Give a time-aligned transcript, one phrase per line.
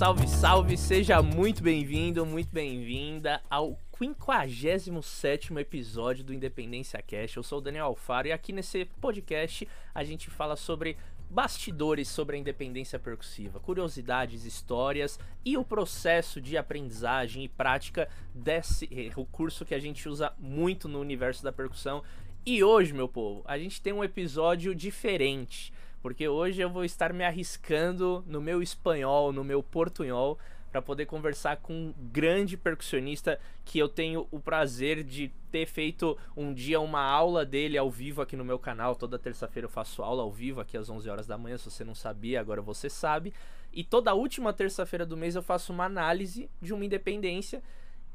[0.00, 0.76] salve, salve!
[0.78, 7.36] Seja muito bem-vindo, muito bem-vinda ao 57 episódio do Independência Cast.
[7.36, 10.96] Eu sou o Daniel Alfaro e aqui nesse podcast a gente fala sobre
[11.28, 18.86] bastidores sobre a independência percussiva, curiosidades, histórias e o processo de aprendizagem e prática desse
[18.86, 22.02] recurso que a gente usa muito no universo da percussão.
[22.46, 27.12] E hoje, meu povo, a gente tem um episódio diferente, porque hoje eu vou estar
[27.12, 30.38] me arriscando no meu espanhol, no meu portunhol,
[30.70, 36.16] para poder conversar com um grande percussionista que eu tenho o prazer de ter feito
[36.36, 38.94] um dia uma aula dele ao vivo aqui no meu canal.
[38.94, 41.82] Toda terça-feira eu faço aula ao vivo aqui às 11 horas da manhã, se você
[41.82, 43.34] não sabia, agora você sabe.
[43.72, 47.62] E toda última terça-feira do mês eu faço uma análise de uma independência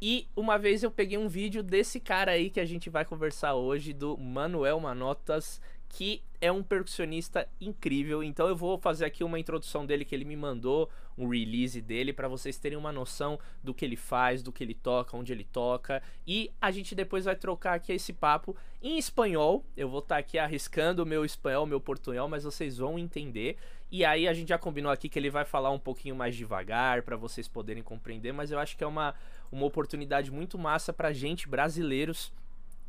[0.02, 3.56] e uma vez eu peguei um vídeo desse cara aí que a gente vai conversar
[3.56, 8.24] hoje, do Manuel Manotas, que é um percussionista incrível.
[8.24, 12.12] Então eu vou fazer aqui uma introdução dele que ele me mandou, um release dele
[12.12, 15.44] para vocês terem uma noção do que ele faz, do que ele toca, onde ele
[15.44, 16.04] toca.
[16.28, 19.66] E a gente depois vai trocar aqui esse papo em espanhol.
[19.76, 23.58] Eu vou estar tá aqui arriscando o meu espanhol, meu portunhol, mas vocês vão entender.
[23.92, 27.04] E aí a gente já combinou aqui que ele vai falar um pouquinho mais devagar
[27.04, 29.16] para vocês poderem compreender, mas eu acho que é uma
[29.52, 32.34] uma oportunidade muito massa pra gente brasileiros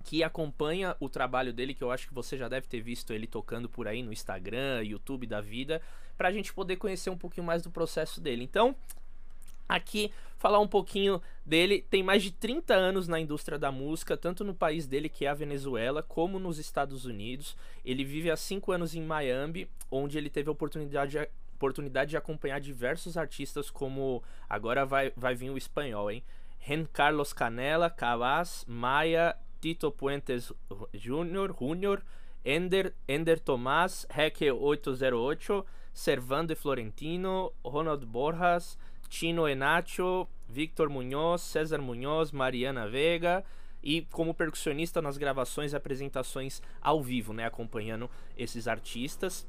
[0.06, 3.26] que acompanha o trabalho dele, que eu acho que você já deve ter visto ele
[3.26, 5.82] tocando por aí no Instagram, YouTube da vida,
[6.16, 8.44] pra gente poder conhecer um pouquinho mais do processo dele.
[8.44, 8.76] Então,
[9.68, 11.84] aqui falar um pouquinho dele.
[11.90, 15.28] Tem mais de 30 anos na indústria da música, tanto no país dele, que é
[15.28, 17.56] a Venezuela, como nos Estados Unidos.
[17.84, 22.16] Ele vive há 5 anos em Miami, onde ele teve a oportunidade de, oportunidade de
[22.16, 26.22] acompanhar diversos artistas, como agora vai, vai vir o espanhol, hein?
[26.60, 30.52] Ren Carlos Canela, Cabaz, Maya, Tito Puentes
[30.92, 32.02] Jr., Jr.,
[32.44, 41.78] Ender, Ender Tomás, Heque 808, Servando e Florentino, Ronald Borjas, Chino Enacho, Victor Munhoz, César
[41.78, 43.44] Munhoz, Mariana Vega
[43.82, 49.46] e como percussionista nas gravações e apresentações ao vivo, né, acompanhando esses artistas.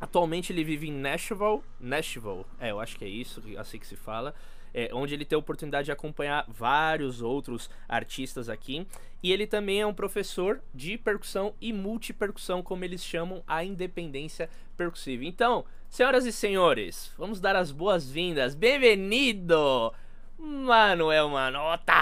[0.00, 3.96] Atualmente ele vive em Nashville, Nashville, é, eu acho que é isso, assim que se
[3.96, 4.34] fala
[4.74, 8.86] é, onde ele tem a oportunidade de acompanhar vários outros artistas aqui.
[9.22, 14.50] E ele também é um professor de percussão e multipercussão, como eles chamam a independência
[14.76, 15.24] percussiva.
[15.24, 18.54] Então, senhoras e senhores, vamos dar as boas-vindas.
[18.54, 19.94] Bem-vindo,
[20.38, 21.94] Manuel Manota!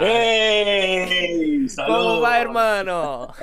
[0.00, 1.66] ¡Hey!
[1.74, 3.34] ¿Cómo va, hermano?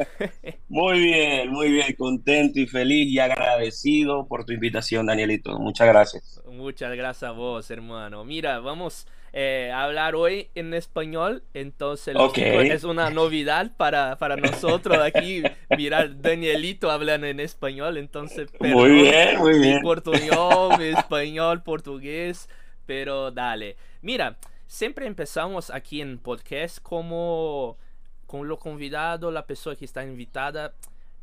[0.68, 5.60] Muy bien, muy bien, contento y feliz y agradecido por tu invitación, Danielito.
[5.60, 6.42] Muchas gracias.
[6.48, 8.26] Muchas gracias a vos, hermano.
[8.26, 12.70] Mira, vamos eh, a hablar hoy en español, entonces okay.
[12.72, 15.44] es una novedad para, para nosotros aquí.
[15.78, 18.50] Mirar, Danielito hablando en español, entonces...
[18.60, 19.76] Muy bien, muy bien.
[19.76, 22.50] Mi portuñol, mi español, portugués,
[22.88, 23.76] pero dale.
[24.02, 27.78] Mira, siempre empezamos aquí en podcast como
[28.26, 30.74] con lo convidado, la persona que está invitada,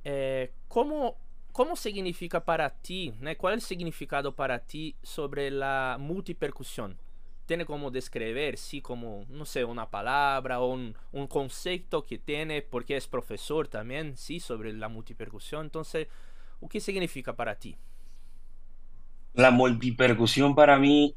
[0.04, 1.16] eh, ¿cómo,
[1.52, 3.36] ¿cómo significa para ti, né?
[3.36, 6.94] qual é o significado para ti sobre a multipercussão?
[7.46, 12.62] Tem como descrever, sí, como, não sei, uma palavra ou um, um conceito que tem,
[12.62, 15.64] porque é professor também, sí, sobre a multipercussão.
[15.64, 15.82] Então,
[16.60, 17.76] o que significa para ti?
[19.34, 21.16] La multipercusión para mí,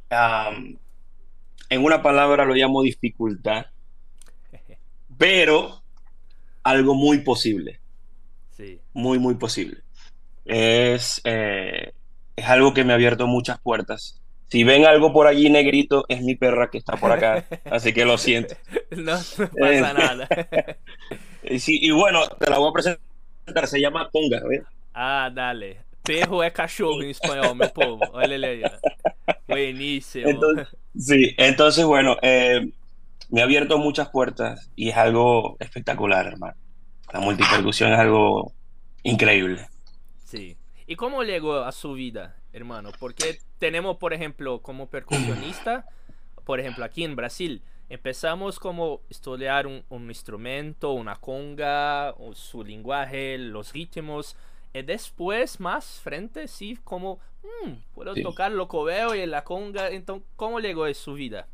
[1.70, 3.68] en una palabra lo llamo dificultad,
[5.18, 5.82] pero
[6.64, 7.80] algo muy posible.
[8.52, 8.80] Sí.
[8.94, 9.78] Muy, muy posible.
[10.46, 11.94] Es, eh,
[12.36, 14.22] es algo que me ha abierto muchas puertas.
[14.48, 18.06] Si ven algo por allí negrito, es mi perra que está por acá, así que
[18.06, 18.56] lo siento.
[18.92, 20.28] No, no pasa nada.
[21.58, 24.42] sí, y bueno, te la voy a presentar, se llama Ponga.
[24.48, 24.62] ¿ves?
[24.94, 25.86] Ah, dale.
[26.06, 28.00] Perro é cachorro en español, mi povo.
[28.16, 28.62] Aí.
[29.48, 30.30] Buenísimo.
[30.30, 32.70] Entonces, sí, entonces, bueno, eh,
[33.30, 36.56] me ha abierto muchas puertas y es algo espectacular, hermano.
[37.14, 38.54] La multipercusión es algo
[39.04, 39.68] increíble.
[40.24, 40.58] Sí.
[40.88, 42.92] ¿Y cómo llegó a su vida, hermano?
[43.00, 45.86] Porque tenemos, por ejemplo, como percusionista,
[46.46, 53.38] por ejemplo, aquí en Brasil, empezamos como estudiar un, un instrumento, una conga, su lenguaje,
[53.38, 54.36] los ritmos.
[54.74, 57.20] Y después, más frente, sí, como,
[57.64, 58.22] mmm, puedo Sí.
[58.22, 59.90] tocar lo que veo y la conga.
[59.90, 61.48] Entonces, ¿cómo llegó a su vida?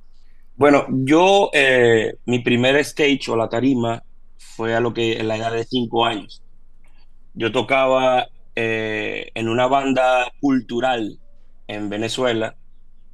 [0.56, 4.04] Bueno, yo, eh, mi primer stage o la tarima
[4.38, 6.44] fue a lo que en la edad de cinco años.
[7.34, 11.18] Yo tocaba eh, en una banda cultural
[11.68, 12.56] en Venezuela,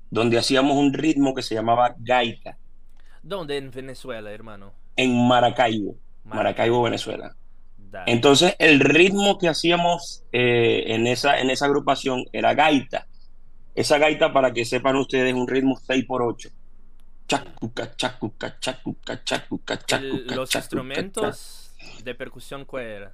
[0.09, 2.57] donde hacíamos un ritmo que se llamaba gaita,
[3.21, 4.73] ¿Dónde en Venezuela, hermano?
[4.95, 7.35] en Maracaibo, Maracaibo, Venezuela.
[7.77, 8.11] Dale.
[8.11, 13.07] Entonces, el ritmo que hacíamos eh, en esa, en esa agrupación era gaita.
[13.75, 16.49] Esa gaita, para que sepan ustedes, es un ritmo 6 por 8
[17.27, 20.35] Chacuca, chacuca, chacuca, chacuca, chacuca.
[20.35, 23.13] Los instrumentos de percusión, ¿cuál era?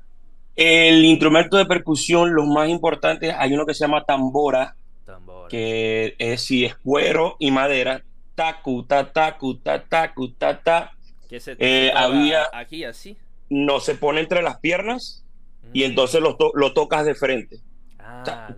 [0.56, 5.48] El instrumento de percusión, los más importantes, hay uno que se llama tambora, tambora.
[5.50, 8.04] que es si es cuero y madera,
[8.36, 10.92] tacu, ta, tacu, ta, tacu, ta, ta.
[11.28, 13.18] ¿Qué se eh, había aquí así?
[13.50, 15.26] No, se pone entre las piernas
[15.74, 15.86] y mm.
[15.86, 17.62] entonces lo, lo, tocas de frente.
[17.98, 18.54] Ah,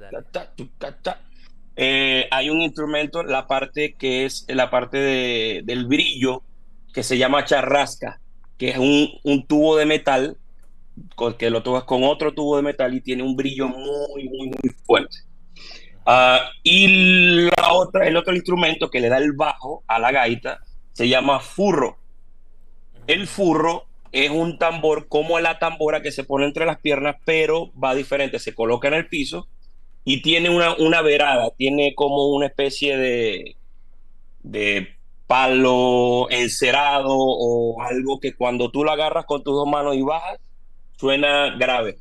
[1.76, 6.44] eh, hay un instrumento, la parte que es la parte de, del brillo,
[6.94, 8.22] que se llama charrasca,
[8.58, 10.38] que es un, tubo de metal
[11.38, 14.76] que lo tocas con otro tubo de metal y tiene un brillo muy, muy, muy
[14.86, 15.18] fuerte.
[16.06, 20.60] Ah, y la otra, el otro instrumento que le da el bajo a la gaita
[20.94, 21.98] se llama furro.
[23.08, 27.74] El furro es un tambor como la tambora que se pone entre las piernas, pero
[27.78, 28.40] va diferente.
[28.40, 29.50] Se coloca en el piso
[30.06, 33.56] y tiene una, una verada, tiene como una especie de,
[34.44, 40.04] de palo encerado o algo que cuando tú lo agarras con tus dos manos y
[40.04, 40.40] bajas,
[40.98, 41.98] suena grave.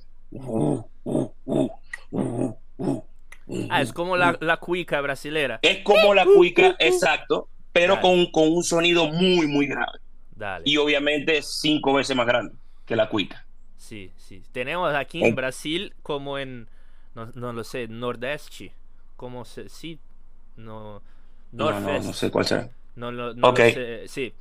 [3.70, 5.58] Ah, es como la, la cuica brasilera.
[5.62, 9.98] Es como la cuica, exacto, pero con, con, un sonido muy, muy grave.
[10.36, 10.64] Dale.
[10.66, 12.54] Y obviamente cinco veces más grande
[12.84, 13.46] que la cuica.
[13.78, 14.42] Sí, sí.
[14.52, 16.68] Tenemos aquí en Brasil como en,
[17.14, 18.72] no, no lo sé, Nordeste,
[19.16, 19.98] como se, sí,
[20.56, 21.02] no,
[21.52, 22.70] no, no, sé cuál será.
[22.96, 23.72] No, no, no okay.
[23.72, 24.34] sé, sí.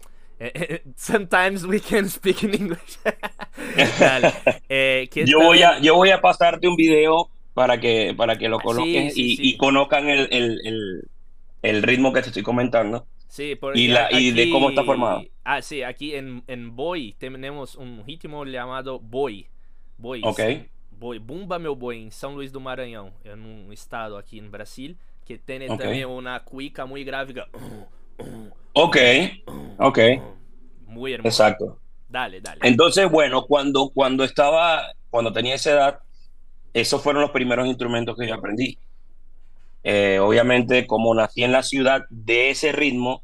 [0.96, 2.98] Sometimes we can speak in English.
[4.70, 8.60] Eh, yo, voy a, yo voy a pasarte un video para que, para que lo
[8.60, 11.08] coloques y, conozcan el, el,
[11.62, 13.06] el, ritmo que te estoy comentando.
[13.28, 15.24] Sí, y, la, y de cómo está formado.
[15.44, 19.48] Ah, sí, aquí en, en Boy tenemos un ritmo llamado Boy.
[19.98, 20.22] Boy.
[20.24, 20.40] Ok.
[21.04, 24.96] Boi, Bumba Meu Boi, em São Luís do Maranhão, é num estado aqui em Brasil,
[25.26, 25.78] que tem okay.
[25.78, 27.34] também uma cuica muito grave.
[28.74, 29.44] Ok,
[29.80, 30.22] ok.
[30.88, 31.28] Muy hermoso.
[31.28, 31.78] Exacto.
[32.08, 32.62] Dale, dale.
[32.64, 36.00] Entonces, bueno, cuando, cuando estaba, cuando tenía esa edad,
[36.74, 38.78] esos fueron los primeros instrumentos que yo aprendí.
[39.84, 43.22] Eh, obviamente, como nací en la ciudad de ese ritmo,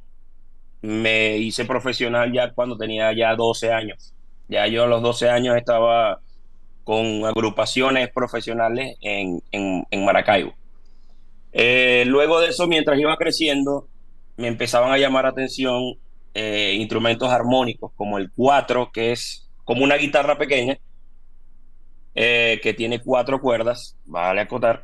[0.81, 4.13] me hice profesional ya cuando tenía ya 12 años.
[4.49, 6.19] Ya yo a los 12 años estaba
[6.89, 10.55] con agrupaciones profesionales en, en, Maracaibo.
[11.51, 13.87] Eh, luego de eso, mientras iba creciendo,
[14.37, 15.99] me empezaban a llamar atención
[16.33, 20.79] eh, instrumentos armónicos como el cuatro, que es como una guitarra pequeña,
[22.15, 24.83] eh, que tiene cuatro cuerdas, vale acotar,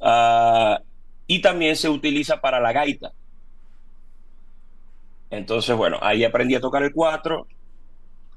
[0.00, 0.82] uh,
[1.26, 3.12] y también se utiliza para la gaita.
[5.28, 7.46] Entonces, bueno, ahí aprendí a tocar el cuatro,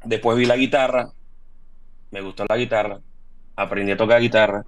[0.03, 1.13] después vi la guitarra,
[2.11, 2.99] me gustó la guitarra,
[3.55, 4.65] aprendí a tocar guitarra,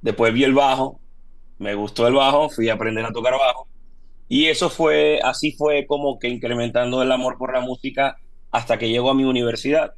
[0.00, 1.00] después vi el bajo,
[1.58, 3.66] me gustó el bajo, fui a aprender a tocar bajo,
[4.28, 8.16] y eso fue, así fue como que incrementando el amor por la música
[8.50, 9.94] hasta que llego a mi universidad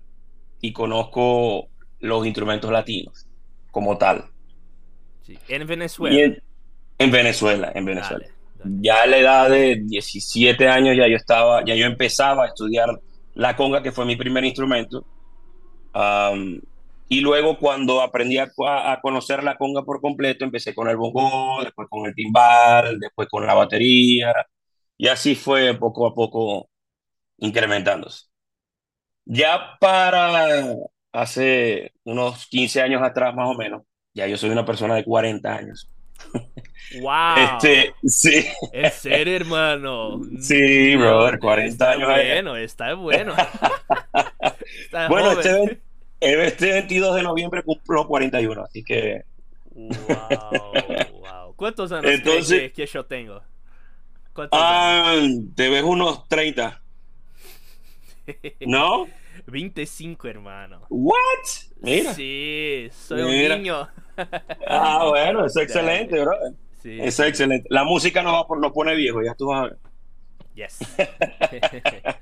[0.60, 1.68] y conozco
[2.00, 3.26] los instrumentos latinos
[3.70, 4.24] como tal.
[5.48, 6.40] En Venezuela.
[6.98, 8.26] En, Venezuela, en Venezuela.
[8.80, 12.88] Ya a la edad de 17 años ya yo estaba, ya yo empezaba a estudiar
[13.34, 15.04] la conga, que fue mi primer instrumento.
[17.10, 18.50] Y luego cuando aprendí a,
[19.00, 23.46] conocer la conga por completo, empecé con el bongo, después con el timbal, después con
[23.46, 24.34] la batería,
[24.98, 26.68] y así fue poco a poco
[27.38, 28.26] incrementándose.
[29.24, 30.74] Ya para
[31.12, 35.54] hace unos 15 años atrás más o menos, ya yo soy una persona de 40
[35.54, 35.90] años.
[37.00, 37.36] ¡Wow!
[37.54, 38.46] Este, sí.
[38.72, 40.20] Es ser, hermano.
[40.40, 42.08] Sí, brother, 40 está años.
[42.08, 43.34] Bueno, está bueno.
[44.84, 45.80] está bueno, este,
[46.20, 49.24] este 22 de noviembre cumplo 41, así que.
[49.72, 49.90] Wow,
[51.20, 51.54] wow.
[51.56, 53.42] ¿Cuántos años Entonces, que, yo tengo?
[54.52, 55.20] Ah,
[55.54, 56.80] te ves unos 30.
[58.60, 59.06] ¿No?
[59.46, 60.82] 25, hermano.
[60.88, 61.14] ¿What?
[61.80, 62.14] Mira.
[62.14, 63.88] Sí, soy un niño.
[64.66, 66.32] ah, bueno, es excelente, bro.
[66.82, 67.66] Sí, es excelente.
[67.70, 69.78] La música nos, va, nos pone viejo, ya tú vas a ver.
[70.54, 70.78] Yes.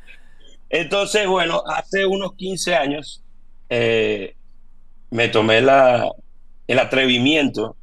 [0.68, 3.22] Entonces, bueno, hace unos 15 años
[3.68, 4.34] eh,
[5.10, 6.10] me tomé la,
[6.66, 7.76] el atrevimiento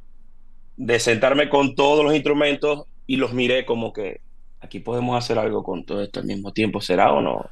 [0.76, 4.20] de sentarme con todos los instrumentos y los miré como que
[4.60, 7.50] aquí podemos hacer algo con todo esto al mismo tiempo, ¿será o no?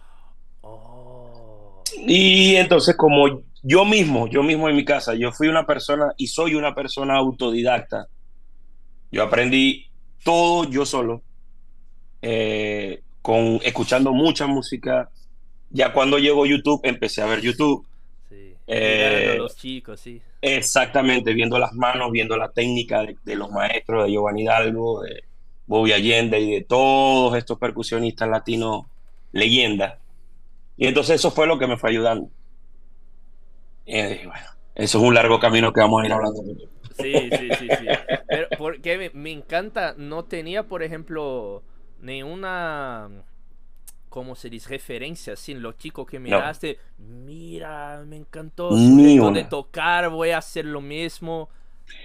[0.63, 1.83] Oh.
[2.07, 6.27] Y entonces como yo mismo, yo mismo en mi casa, yo fui una persona y
[6.27, 8.09] soy una persona autodidacta.
[9.13, 9.87] Yo aprendí
[10.25, 11.23] todo yo solo,
[12.23, 15.11] eh, con, escuchando mucha música.
[15.71, 17.87] Ya cuando llegó YouTube, empecé a ver YouTube
[18.67, 20.21] eh, los chicos, sí.
[20.41, 25.03] Exactamente, viendo las manos, viendo la técnica de, los maestros, de Giovanni Hidalgo,
[25.67, 28.87] Bobby Allende y de todos estos percusionistas latinos
[29.33, 29.99] leyendas.
[30.77, 32.29] Y entonces eso fue lo que me fue ayudando.
[33.85, 36.43] Y bueno, eso es un largo camino que vamos a ir hablando.
[37.01, 37.87] Sí, sí, sí, sí.
[38.29, 41.63] Pero porque me, me encanta, no tenía, por ejemplo,
[42.01, 43.09] ni una
[44.13, 44.69] ¿cómo se dice?
[44.69, 50.67] Referencia, sin los chicos que miraste, mira, me encantó su de tocar, voy a hacer
[50.67, 51.49] lo mismo.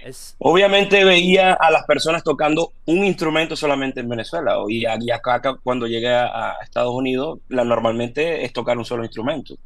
[0.02, 0.34] Es...
[0.38, 6.08] Obviamente veía a las personas tocando un instrumento solamente en Venezuela y, acá, cuando llegué
[6.08, 9.56] a, Estados Unidos, la, normalmente es tocar un solo instrumento.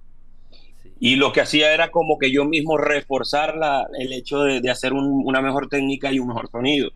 [0.98, 4.92] Y lo que hacía era como que yo mismo reforzar la, el hecho de, hacer
[4.92, 6.90] una mejor técnica y un mejor sonido.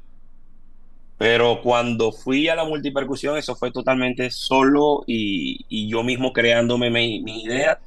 [1.19, 7.23] Pero cuando fui a la multipercusión, eso fue totalmente solo y, yo mismo creándome mi,
[7.23, 7.81] mi, idea.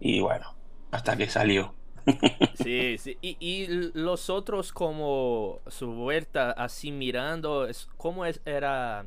[0.00, 0.54] Y bueno,
[0.90, 1.74] hasta que salió.
[2.54, 3.18] Sí, sí.
[3.20, 9.06] Y, y los otros como su vuelta así mirando, ¿cómo es, era,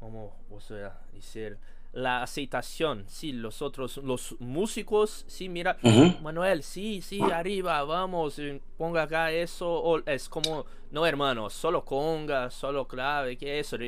[0.00, 1.58] cómo, o sea, decir,
[1.94, 5.76] la aceptación, sí, los otros, los músicos, sí, mira,
[6.22, 11.84] Manuel, sí, sí, arriba, vamos, eh, ponga acá eso, o es como, no hermano, solo
[11.84, 13.78] conga, solo clave, ¿qué es eso?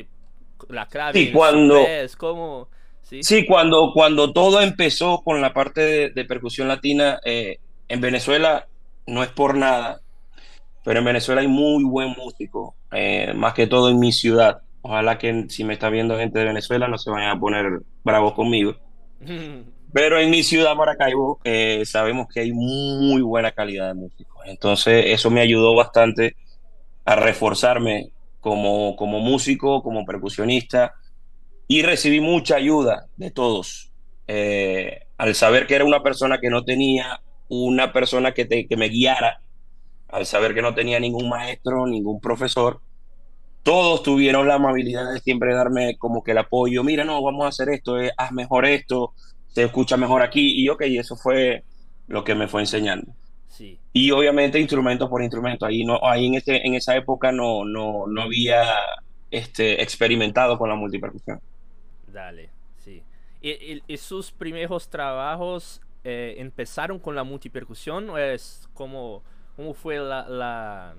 [0.69, 2.69] La clave sí, cuando, es como...
[3.03, 3.25] ¿sí?
[3.25, 7.59] sí, cuando, cuando todo empezó con la parte de, percusión latina eh,
[7.89, 8.69] en Venezuela,
[9.09, 10.01] no es por nada,
[10.85, 14.63] pero en Venezuela hay muy buen músico, eh, más que todo en mi ciudad.
[14.87, 18.35] Ojalá que si me está viendo gente de Venezuela no se vayan a poner bravos
[18.35, 18.77] conmigo.
[19.93, 24.47] Pero en mi ciudad, Maracaibo, eh, sabemos que hay muy buena calidad de músicos.
[24.47, 26.37] Entonces, eso me ayudó bastante
[27.05, 30.95] a reforzarme como, como músico, como percusionista,
[31.67, 33.91] y recibí mucha ayuda de todos.
[34.29, 38.77] Eh, al saber que era una persona que no tenía una persona que, te, que
[38.77, 39.41] me guiara,
[40.09, 42.81] al saber que no tenía ningún maestro, ningún profesor,
[43.67, 47.49] todos tuvieron la amabilidad de siempre darme como que el apoyo, mira, no, vamos a
[47.49, 49.13] hacer esto, eh, haz mejor esto,
[49.49, 51.65] se escucha mejor aquí, y ok, eso fue
[52.07, 53.13] lo que me fue enseñando.
[53.49, 53.77] Sí.
[53.93, 58.07] Y obviamente instrumento por instrumento, ahí, no, ahí en, este, en esa época no, no,
[58.07, 58.63] no había
[59.33, 61.41] este, experimentado con la multipercusión.
[62.07, 62.51] Dale,
[62.85, 63.03] sí.
[63.43, 69.25] ¿Y, sus primeros trabajos eh, empezaron con la multipercusión o es como,
[69.57, 70.95] cómo fue la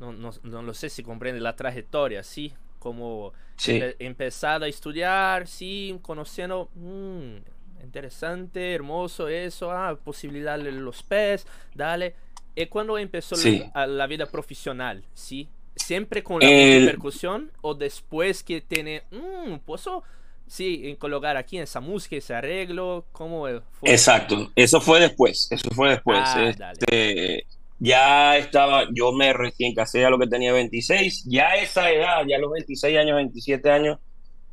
[0.00, 2.52] no, no, no lo sé si comprende la trayectoria, ¿sí?
[2.78, 3.80] Como sí.
[3.98, 7.36] empezar a estudiar, sí, conociendo, mmm,
[7.82, 12.14] interesante, hermoso eso, ah, posibilidad de los pés, dale.
[12.54, 13.36] ¿Y cuando empezó
[13.74, 15.48] la, vida profesional, sí?
[15.76, 20.02] ¿Siempre con la percusión o después que tiene, mmm, puedo,
[20.46, 23.90] sí, colocar aquí esa música, ese arreglo, ¿cómo fue?
[23.90, 26.20] Exacto, eso fue después, eso fue después.
[26.20, 27.46] Ah, este,
[27.78, 32.36] ya estaba, yo me recién casé a lo que tenía 26, ya esa edad, ya
[32.36, 33.98] a los 26 años, 27 años,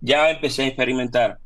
[0.02, 1.40] ya empecé a experimentar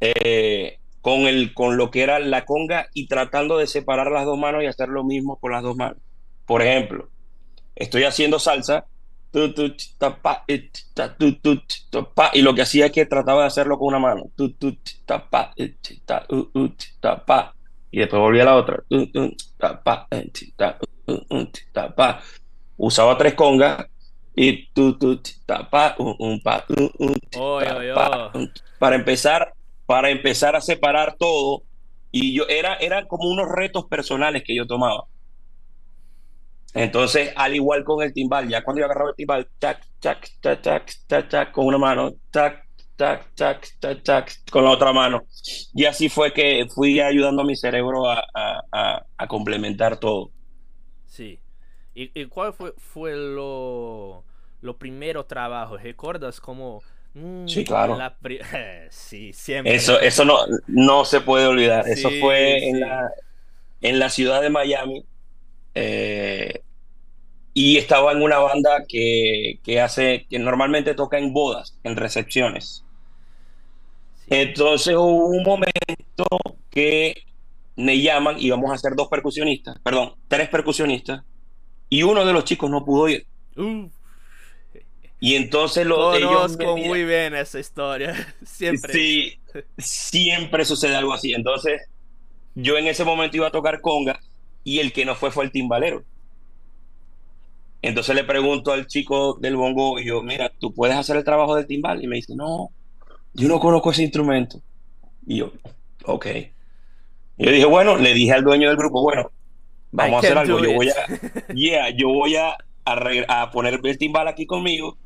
[0.00, 4.38] eh, con, el, con lo que era la conga y tratando de separar las dos
[4.38, 5.98] manos y hacer lo mismo con las dos manos.
[6.46, 7.08] Por ejemplo,
[7.74, 8.86] estoy haciendo salsa
[12.32, 14.30] y lo que hacía es que trataba de hacerlo con una mano
[17.92, 18.82] y después volvía a la otra
[22.76, 23.86] Usaba tres congas
[24.34, 26.64] y tu, tu, tapa, un, pa,
[28.78, 29.52] para empezar,
[29.86, 31.62] para empezar a separar todo.
[32.10, 35.04] Y yo era, era como unos retos personales que yo tomaba.
[36.72, 40.62] Entonces, al igual con el timbal, ya cuando yo agarraba el timbal, tac, tac, tac,
[40.62, 42.64] tac, tac, tac, con una mano, tac,
[42.96, 45.24] tac, tac, tac, tac, con la otra mano.
[45.74, 50.30] Y así fue que fui ayudando a mi cerebro a, a, a complementar todo.
[51.10, 51.40] Sí.
[51.92, 54.24] ¿Y, cuál fue, fue lo,
[54.62, 55.76] lo primero trabajo?
[55.76, 56.82] ¿Recuerdas como...
[57.14, 57.98] Mm, sí, claro.
[58.90, 59.74] sí, siempre.
[59.74, 60.38] Eso, eso no,
[60.68, 61.86] no se puede olvidar.
[61.88, 63.10] eso fue en, la,
[63.82, 65.04] en la ciudad de Miami.
[65.74, 66.62] Eh,
[67.52, 72.84] y estaba en una banda que, que, hace, que normalmente toca en bodas, en recepciones.
[74.28, 76.24] Entonces hubo un momento
[76.70, 77.24] que
[77.80, 81.22] me llaman y vamos a hacer dos percusionistas, perdón, tres percusionistas,
[81.88, 83.26] y uno de los chicos no pudo ir.
[85.18, 88.14] Y entonces lo Conozco muy bien esa historia.
[88.44, 88.92] Siempre.
[88.92, 89.38] Sí,
[89.76, 91.34] siempre sucede algo así.
[91.34, 91.82] Entonces,
[92.54, 94.20] yo en ese momento iba a tocar conga
[94.64, 96.04] y el que no fue fue el timbalero.
[97.82, 101.56] Entonces le pregunto al chico del bongo, y yo, mira, ¿tú puedes hacer el trabajo
[101.56, 102.02] del timbal?
[102.04, 102.70] Y me dice, no,
[103.32, 104.60] yo no conozco ese instrumento.
[105.26, 105.52] Y yo,
[106.04, 106.26] ok.
[107.40, 109.32] Y yo dije, bueno, le dije al dueño del grupo, bueno,
[109.92, 110.62] vamos a hacer algo.
[110.62, 110.94] Yo voy a,
[111.54, 112.54] yeah, yo voy a,
[112.84, 114.98] a, poner el timbal aquí conmigo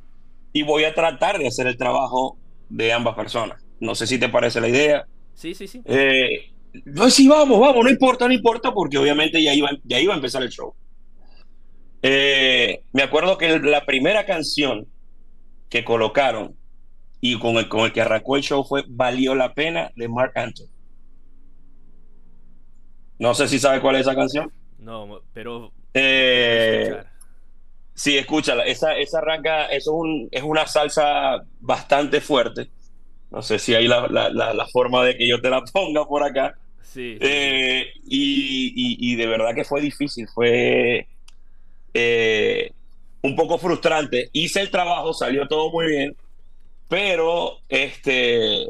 [0.53, 2.37] y voy a tratar de hacer el trabajo
[2.69, 3.65] de ambas personas.
[3.79, 5.07] No sé si te parece la idea.
[5.35, 5.81] Sí, sí, sí.
[5.85, 6.51] Eh,
[6.87, 10.17] no, sí, vamos, vamos, no importa, no importa, porque obviamente ya iba, ya iba a
[10.17, 10.75] empezar el show.
[12.03, 14.89] Eh, me acuerdo que la primera canción
[15.69, 16.57] que colocaron
[17.21, 20.33] y con el, con el que arrancó el show fue Valió la pena de Mark
[20.35, 20.74] Anthony.
[23.19, 24.53] No sé si sabe cuál es esa canción.
[24.79, 25.73] No, pero.
[25.95, 27.03] Eh,
[27.95, 28.65] sí, escúchala.
[28.65, 32.69] Esa, esa arranca, eso es, un, es una salsa bastante fuerte.
[33.31, 36.23] No sé si hay la, la, la, forma de que yo te la ponga por
[36.23, 36.55] acá.
[36.83, 37.19] Sí.
[37.21, 40.29] Eh, y, y, y, de verdad que fue difícil.
[40.29, 41.07] Fue
[41.95, 42.71] eh,
[43.23, 44.29] un poco frustrante.
[44.33, 46.17] Hice el trabajo, salió todo muy bien.
[46.89, 48.69] Pero, este.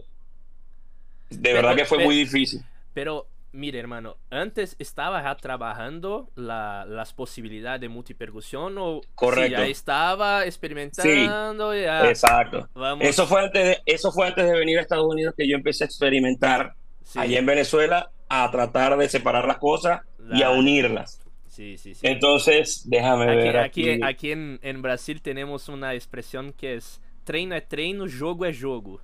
[1.31, 2.61] De Pero, verdad que fue pero- muy difícil.
[2.95, 9.59] Pero, mire, hermano, antes estaba ya trabajando la- las posibilidades de multipercusión o sí, Correcto.
[9.63, 12.09] ya estaba experimentando ya.
[12.09, 12.69] Exacto.
[12.75, 13.05] Vamos.
[13.07, 15.85] Eso fue, antes de, eso fue antes de venir a Estados Unidos que yo empecé
[15.85, 20.01] a experimentar Sí, allá en Venezuela a tratar de separar las cosas
[20.33, 21.21] y a unirlas.
[21.47, 22.07] sí, sí, sí.
[22.07, 24.01] Entonces, déjame Aquí, ver aquí, aquí.
[24.03, 29.01] aquí en, en Brasil tenemos una expresión que es treino é treino, jogo é jogo.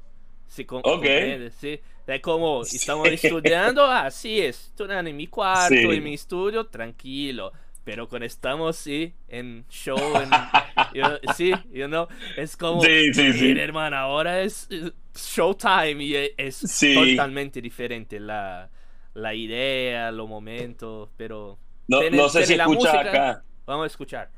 [0.48, 0.94] Se com- Ok.
[0.94, 1.50] compreende?
[1.52, 1.80] Sí.
[2.10, 5.78] É como estamos estudiando, así es, estudiando en mi cuarto, Sí.
[5.96, 7.52] en mi estudio, tranquilo.
[7.84, 10.30] Pero cuando estamos sí, en show, en,
[10.94, 13.44] you- sí, you know, es como, Sí, sí, sí.
[13.46, 16.94] "Mira, hermano, ahora es eh, showtime y e- es Sí.
[16.94, 18.68] totalmente diferente la,
[19.14, 23.00] la idea, los momentos, pero No, tiene- no sé si escuchas música.
[23.10, 23.44] acá.
[23.66, 24.30] Vamos a escuchar.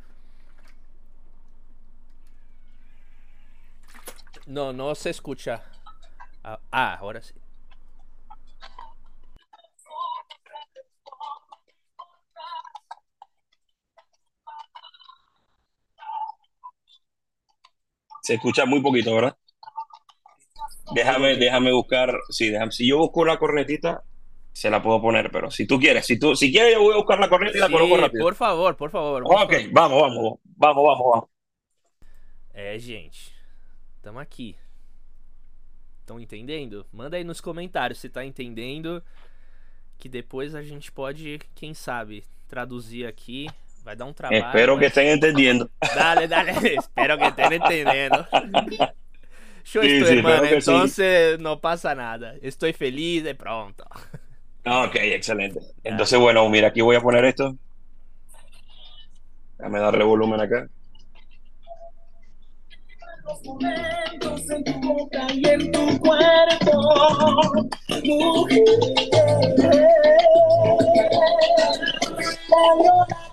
[4.46, 5.62] No, no se escucha.
[6.44, 7.34] Ah, ah, ahora sí.
[18.22, 19.37] Se escucha muy poquito, ¿verdad?
[20.94, 22.14] Déjame, déjame buscar.
[22.30, 24.02] Sí, déjame, si yo busco una cornetita,
[24.52, 26.96] se la puedo poner, pero si tú quieres, si tú, si quieres, yo voy a
[26.98, 28.24] buscar la corneta y la Sí, coloco rápido.
[28.24, 29.22] por favor, por favor.
[29.26, 31.28] Ok, vamos, vamos, vamos, vamos, vamos.
[32.54, 33.32] É, gente.
[34.02, 34.56] Tamo aqui.
[36.00, 36.87] Estão entendendo?
[36.92, 39.02] Manda aí nos comentários se tá entendendo.
[39.98, 43.48] Que depois a gente pode, quem sabe, traduzir aqui.
[43.85, 44.45] Vai dar um trabalho.
[44.47, 45.71] Espero que estén entendiendo.
[45.95, 46.53] Dale, dale.
[46.79, 48.27] Espero que estén entendiendo.
[49.64, 50.42] Yo Sí, estoy, sí, hermano.
[50.42, 50.71] que sí.
[50.71, 52.35] Entonces no pasa nada.
[52.42, 53.85] Estoy feliz de pronto.
[54.64, 55.61] Ok, excelente.
[55.83, 57.57] Entonces, bueno, mira, aquí voy a poner esto.
[59.59, 60.66] Déjame darle volumen acá.
[63.25, 66.73] los momentos en tu boca y en tu cuerpo,
[68.05, 68.64] mujer.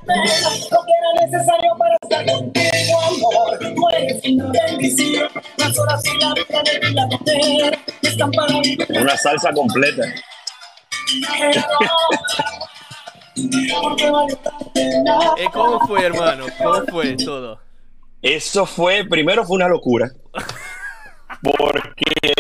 [0.09, 3.59] Lo que era necesario para estar contigo, amor.
[3.75, 8.77] Tú eres una bendición, las horas y la vida de la mujer están para mí.
[8.89, 10.03] Una salsa completa.
[13.35, 13.69] ¿Y
[15.53, 16.45] cómo fue, hermano?
[16.57, 17.59] ¿Cómo fue todo?
[18.23, 20.11] Eso fue, primero fue una locura.
[21.43, 22.33] Porque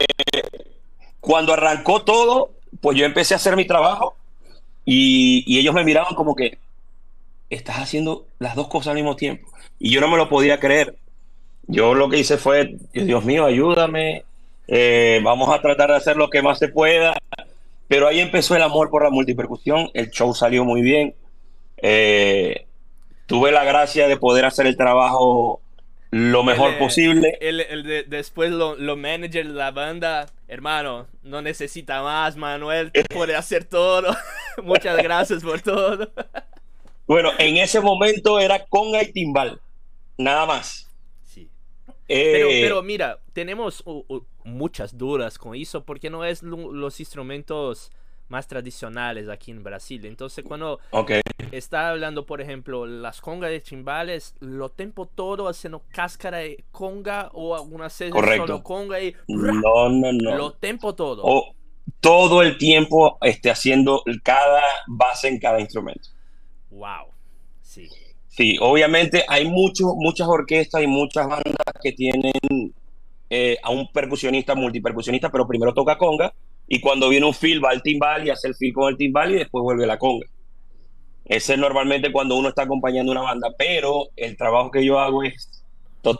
[1.19, 2.51] cuando arrancó todo,
[2.81, 4.15] pues yo empecé a hacer mi trabajo
[4.85, 6.57] y, y ellos me miraban como que
[7.49, 9.49] estás haciendo las dos cosas al mismo tiempo.
[9.79, 10.95] Y yo no me lo podía creer.
[11.67, 14.23] Yo lo que hice fue, Dios mío, ayúdame,
[14.67, 17.15] eh, vamos a tratar de hacer lo que más se pueda.
[17.87, 21.15] Pero ahí empezó el amor por la multipercusión, el show salió muy bien.
[21.77, 22.65] Eh,
[23.25, 25.61] tuve la gracia de poder hacer el trabajo
[26.11, 27.37] lo mejor El, eh, posible.
[27.39, 32.91] El, el de- después lo, lo manager de la banda, hermano, no necesita más, Manuel,
[32.91, 34.15] tú puedes hacer todo.
[34.63, 36.09] Muchas gracias por todo.
[37.09, 39.59] Bueno, en ese momento era conga y timbal,
[40.17, 40.87] nada más.
[41.25, 41.49] Sí.
[42.07, 46.71] Eh, Pero, pero mira, tenemos uh, uh, muchas dudas con eso porque no es lo-
[46.71, 47.91] los instrumentos
[48.27, 50.05] más tradicionales aquí en Brasil.
[50.05, 50.79] Entonces, cuando
[51.51, 57.31] está hablando, por ejemplo, las congas de timbales, lo tempo todo haciendo cáscara de conga
[57.33, 58.45] o algunas veces Correcto.
[58.45, 60.35] solo conga y no, no, no.
[60.37, 61.23] lo tempo todo.
[61.25, 61.55] O
[61.99, 66.09] todo el tiempo este, haciendo cada base en cada instrumento.
[66.71, 67.07] Wow.
[67.61, 67.87] Sí.
[68.27, 72.31] Sí, obviamente hay muchos, muchas orquestas y muchas bandas que tienen
[73.29, 76.33] eh, a un percusionista, multipercusionista, pero primero toca conga
[76.67, 79.31] y cuando viene un fill va al timbal y hace el fill con el timbal
[79.31, 80.27] y después vuelve la conga.
[81.25, 85.23] Ese es normalmente cuando uno está acompañando una banda, pero el trabajo que yo hago
[85.23, 85.63] es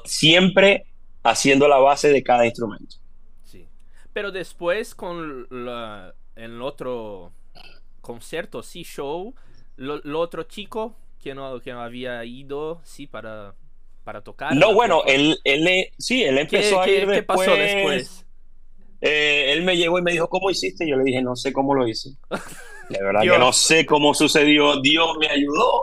[0.06, 0.86] siempre
[1.24, 2.98] haciendo la base de cada instrumento.
[3.44, 3.66] Sí.
[4.14, 7.32] Pero después con la- el otro
[8.02, 9.34] concierto, sí, show,
[9.80, 13.56] lo, lo otro chico que no, que no había ido, sí, para
[14.10, 14.56] para tocar.
[14.56, 17.40] No, bueno, él, él, sí, él empezó ¿Qué, a ir qué, después.
[17.42, 18.26] ¿Qué pasó después?
[19.02, 20.88] Eh, él me llegó y me dijo, ¿cómo hiciste?
[20.88, 22.10] Yo le dije, no sé cómo lo hice.
[22.90, 23.36] La verdad Dios.
[23.36, 24.82] que no sé cómo sucedió.
[24.82, 25.82] Dios me ayudó.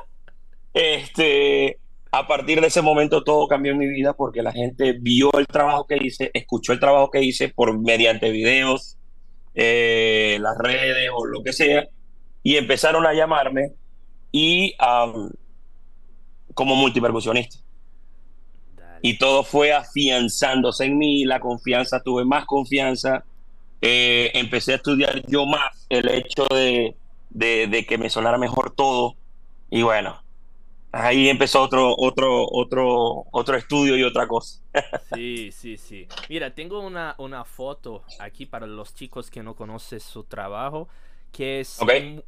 [0.75, 1.79] Este,
[2.11, 5.47] a partir de ese momento todo cambió en mi vida porque la gente vio el
[5.47, 8.99] trabajo que hice, escuchó el trabajo que hice por mediante videos,
[9.55, 11.89] eh, las redes o lo que sea,
[12.43, 13.73] y empezaron a llamarme
[14.33, 15.31] y am,
[16.55, 17.59] como multipercusionista.
[18.77, 18.99] Dale.
[19.03, 23.25] Y todo fue afianzándose en mí, la confianza, tuve más confianza,
[23.81, 26.97] eh, empecé a estudiar yo más el hecho de,
[27.31, 29.15] de, de que me sonara mejor todo.
[29.71, 30.23] Y bueno,
[30.93, 34.61] ahí empezó otro, otro, otro, otro estudio y otra cosa.
[35.15, 36.07] Sí, sí, sí.
[36.29, 40.89] Mira, tengo una, una foto aquí para los chicos que no conocen su trabajo,
[41.37, 41.79] que es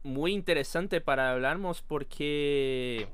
[0.03, 3.09] muy interesante para hablarnos porque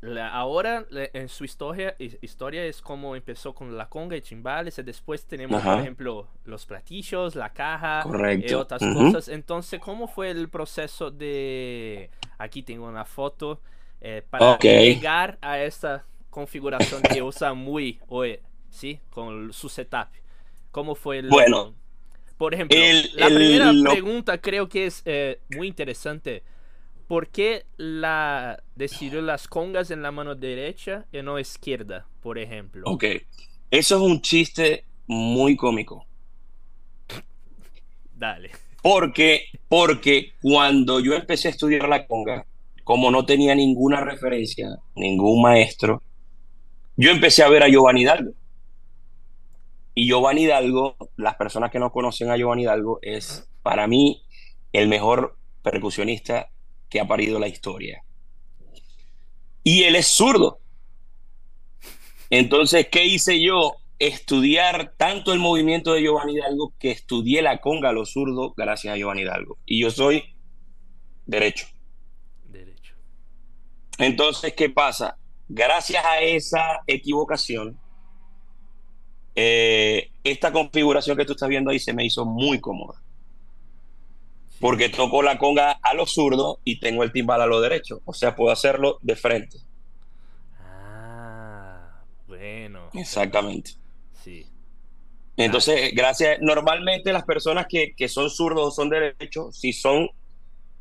[0.00, 4.20] la- ahora la- en su historia, hi- historia es como empezó con la conga y
[4.22, 5.72] chimbales y después tenemos, Ajá.
[5.72, 8.60] por ejemplo, los platillos, la caja y Correcto.
[8.60, 9.28] otras cosas.
[9.28, 12.10] Entonces, ¿cómo fue el proceso de...
[12.38, 13.60] Aquí tengo una foto
[14.00, 18.38] eh, para llegar a esta configuración que usa muy hoy,
[18.70, 19.00] ¿sí?
[19.10, 20.08] Con su setup.
[20.70, 21.28] ¿Cómo fue el...
[21.28, 21.74] Bueno,
[22.38, 26.44] por ejemplo, el- la el- primera lo- pregunta creo que es eh, muy interesante.
[27.08, 32.92] ¿Por qué la decidió las congas en la mano derecha y no izquierda, por ejemplo?
[32.92, 33.04] ok.
[33.70, 36.06] Eso es un chiste muy cómico.
[38.14, 38.50] Dale.
[38.82, 42.46] Porque, porque cuando yo empecé a estudiar la conga,
[42.84, 46.02] como no tenía ninguna referencia, ningún maestro,
[46.96, 48.32] yo empecé a ver a Giovanni Hidalgo.
[49.98, 54.22] Y Giovanni Hidalgo, las personas que no conocen a Giovanni Hidalgo, es para mí
[54.72, 56.52] el mejor percusionista
[56.88, 58.04] que ha parido la historia.
[59.64, 60.60] Y él es zurdo.
[62.30, 63.72] Entonces, ¿qué hice yo?
[63.98, 68.94] Estudiar tanto el movimiento de Giovanni Hidalgo que estudié la conga a los zurdos gracias
[68.94, 69.58] a Giovanni Hidalgo.
[69.66, 70.22] Y yo soy
[71.26, 71.66] derecho.
[72.44, 72.94] Derecho.
[73.98, 75.18] Entonces, ¿qué pasa?
[75.48, 77.80] Gracias a esa equivocación,
[79.40, 83.00] eh, esta configuración que tú estás viendo ahí se me hizo muy cómoda.
[84.58, 88.00] Porque toco la conga a lo zurdo y tengo el timbal a lo derecho.
[88.04, 89.58] O sea, puedo hacerlo de frente.
[90.58, 92.90] Ah, bueno.
[92.94, 93.74] Exactamente.
[94.24, 94.44] Sí.
[95.36, 96.40] Entonces, gracias.
[96.40, 100.10] Normalmente las personas que, que son zurdos o son derechos, si son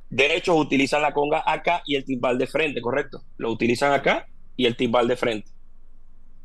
[0.09, 3.21] derechos, utilizan la conga acá y el timbal de frente, ¿correcto?
[3.37, 5.56] Lo utilizan acá y el timbal de frente.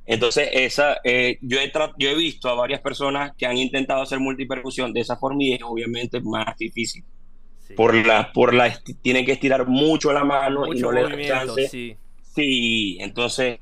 [0.06, 4.18] Entonces, esa, eh, yo, he yo he visto a varias personas que han intentado hacer
[4.20, 7.04] multipercusión de esa forma y es obviamente más difícil.
[7.66, 7.74] sí.
[7.74, 11.22] Por la, por la, tienen que estirar mucho la mano y Mucho no le dan
[11.22, 11.68] chance.
[11.68, 11.96] sí.
[12.34, 13.60] Sí, entonces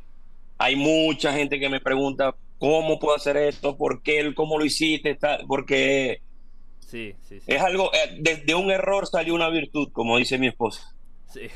[0.58, 5.14] hay mucha gente que me pregunta cómo puedo hacer esto, por qué, cómo lo hiciste,
[5.16, 6.22] tal, porque
[6.78, 7.52] Sí, sí, sí.
[7.52, 10.94] es algo, eh, desde un error salió una virtud, como dice mi esposa.
[11.26, 11.48] Sí.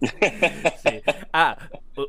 [0.82, 1.00] Sí.
[1.32, 1.56] Ah,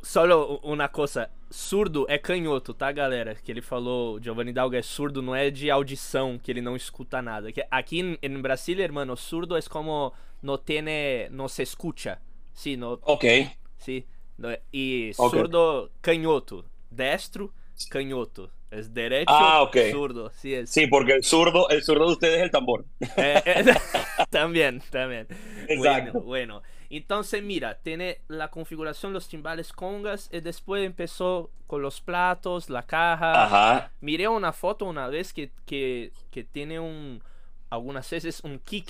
[0.02, 1.30] solo uma coisa.
[1.54, 3.36] Surdo é canhoto, tá, galera?
[3.36, 7.22] Que ele falou, Giovanni Dalga é surdo, não é de audição, que ele não escuta
[7.22, 7.48] nada.
[7.70, 10.12] Aqui em, Brasília, hermano, surdo é como
[10.42, 12.18] no tiene, no se escucha.
[12.52, 14.04] Sí, no, Ok, sí.
[14.36, 15.12] Ok.
[15.30, 17.52] surdo canhoto, destro,
[17.88, 18.50] canhoto.
[18.68, 19.76] Es derecho, Ah, ok.
[19.92, 20.30] zurdo.
[20.30, 20.70] Sí, es.
[20.70, 22.84] sí, porque el zurdo, el zurdo de ustedes es el tambor.
[23.16, 23.64] Eh, eh,
[24.30, 25.28] también, también.
[25.68, 26.20] Exacto.
[26.24, 26.62] Bueno, bueno.
[26.96, 32.82] Entonces, mira, tiene la configuración, los timbales congas, y después empezó con los platos, la
[32.86, 33.44] caja.
[33.44, 37.22] Ajá, Miré una foto una vez que, que, que tiene un,
[37.70, 38.88] algunas veces un kick,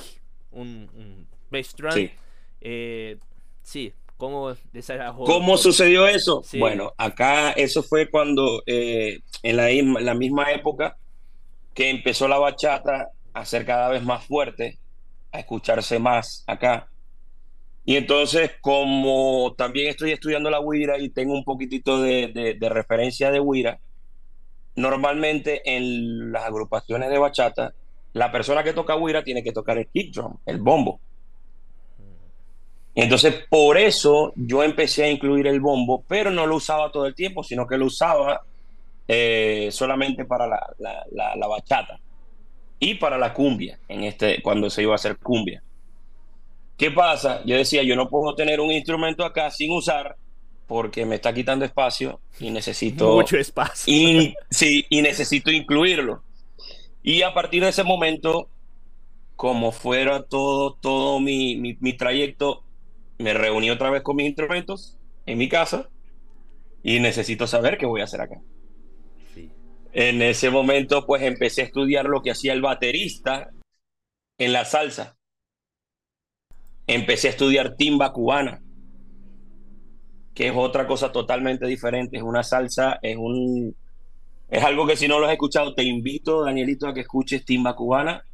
[0.50, 1.92] un, un bass drum.
[1.92, 2.10] sí.
[2.60, 3.18] Eh,
[3.62, 5.24] sí, ¿cómo desarrolló?
[5.24, 6.42] ¿Cómo sucedió eso?
[6.44, 6.58] Sí.
[6.58, 10.96] Bueno, acá eso fue cuando eh, en la, misma- la misma época
[11.74, 14.78] que empezó la bachata a ser cada vez más fuerte,
[15.32, 16.88] a escucharse más acá.
[17.84, 23.30] Y entonces, como también estoy estudiando la guira y tengo un poquitito de, de- referencia
[23.30, 23.78] de guira,
[24.76, 27.74] normalmente en las agrupaciones de bachata,
[28.12, 31.00] la persona que toca guira tiene que tocar el kick drum, el bombo.
[32.94, 37.14] Entonces, por eso yo empecé a incluir el bombo, pero no lo usaba todo el
[37.14, 38.42] tiempo, sino que lo usaba
[39.08, 42.00] eh, solamente para la, la- la- la bachata
[42.80, 45.62] y para la cumbia, en este, cuando se iba a hacer cumbia.
[46.76, 47.42] ¿Qué pasa?
[47.44, 50.16] Yo decía, yo no puedo tener un instrumento acá sin usar
[50.66, 53.92] porque me está quitando espacio y necesito Mucho espacio.
[53.92, 56.22] y, sí, y necesito incluirlo.
[57.02, 58.48] Y a partir de ese momento,
[59.36, 62.62] como fuera todo, todo mi, mi, mi trayecto,
[63.18, 65.88] me reuní otra vez con mis instrumentos en mi casa
[66.82, 68.40] y necesito saber qué voy a hacer acá.
[69.34, 69.50] Sí.
[69.92, 73.50] En ese momento, pues empecé a estudiar lo que hacía el baterista
[74.38, 75.16] en la salsa.
[76.86, 78.60] Empecé a estudiar timba cubana,
[80.34, 82.16] que es otra cosa totalmente diferente.
[82.16, 83.74] Es una salsa, es un,
[84.48, 87.74] es algo que si no lo has escuchado, te invito, Danielito, a que escuches timba
[87.74, 88.24] cubana,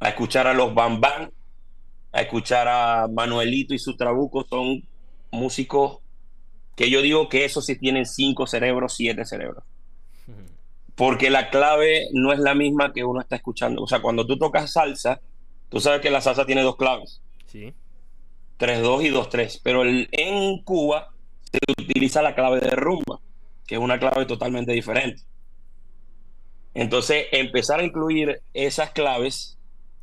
[0.00, 1.30] a escuchar a los Bam Bam,
[2.12, 4.44] a escuchar a Manuelito y su trabuco.
[4.44, 4.82] Son
[5.30, 5.98] músicos
[6.74, 9.64] que yo digo que esos sí tienen cinco cerebros, siete cerebros.
[10.94, 13.82] Porque la clave no es la misma que uno está escuchando.
[13.82, 15.20] O sea, cuando tú tocas salsa,
[15.68, 17.20] tú sabes que la salsa tiene dos claves.
[17.48, 17.74] Sí.
[18.58, 19.60] 3-2 y 2-3.
[19.62, 21.12] Pero el, en Cuba
[21.50, 23.20] se utiliza la clave de rumba,
[23.66, 25.22] que es una clave totalmente diferente.
[26.74, 29.58] Entonces, empezar a incluir esas claves,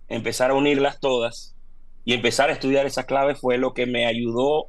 [0.10, 1.56] empezar a unirlas todas
[2.04, 4.68] y empezar a estudiar esas claves fue lo que me ayudó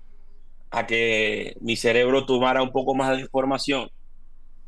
[0.71, 3.91] a que mi cerebro tomara un poco más de información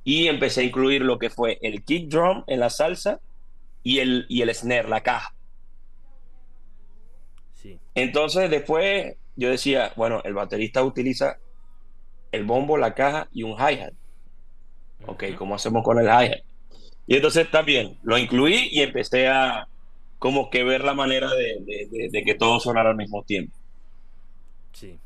[0.04, 3.20] y empecé a incluir lo que fue el kick drum en la salsa
[3.82, 5.34] y el, y el snare, la caja.
[7.62, 7.78] Sí.
[7.94, 11.38] Entonces después yo decía, bueno, el baterista utiliza
[12.32, 13.92] el bombo, la caja y un hi-hat.
[15.06, 15.24] Ok.
[15.36, 16.40] ¿cómo hacemos con el hi-hat?
[17.06, 19.68] Y entonces también lo incluí y empecé a
[20.18, 23.56] como que ver la manera de, de- de- de que todo sonara al mismo tiempo.
[24.72, 24.98] Sí.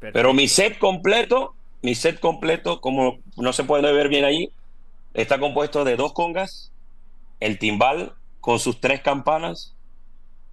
[0.00, 4.50] Pero mi set completo, mi set completo, como no se puede ver bien ahí,
[5.14, 6.72] está compuesto de dos congas,
[7.40, 9.75] el timbal con sus tres campanas.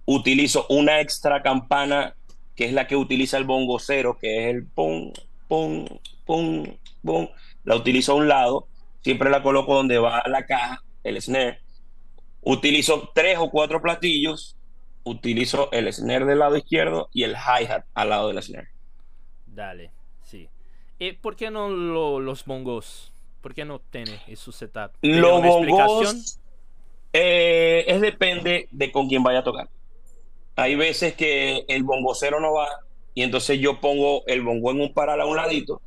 [0.06, 2.14] Utilizo una extra campana
[2.54, 5.12] que es la que utiliza el bongo cero, que es el pum,
[5.48, 5.86] pum,
[6.24, 6.64] pum,
[7.02, 7.28] pum.
[7.64, 8.68] La utilizo a un lado,
[9.02, 11.60] siempre la coloco donde va la caja, el snare.
[12.42, 14.56] Utilizo tres o cuatro platillos,
[15.02, 18.68] utilizo el snare del lado izquierdo y el hi-hat al lado del snare.
[19.46, 19.90] Dale,
[20.22, 20.48] sí.
[20.98, 23.12] ¿Y por qué no lo- los bongos?
[23.40, 24.92] ¿Por qué no tiene su setup?
[25.00, 26.38] ¿Tiene Los bongos
[27.12, 29.68] eh, es depende de con quién vaya a tocar.
[30.56, 32.68] Hay veces que el bongocero no va
[33.14, 35.80] y entonces yo pongo el bongo en un paral a un ladito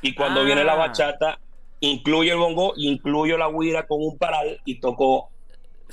[0.00, 0.44] y cuando Ah.
[0.44, 1.38] viene la bachata
[1.80, 5.30] incluyo el bongo, incluyo la guira con un paral y toco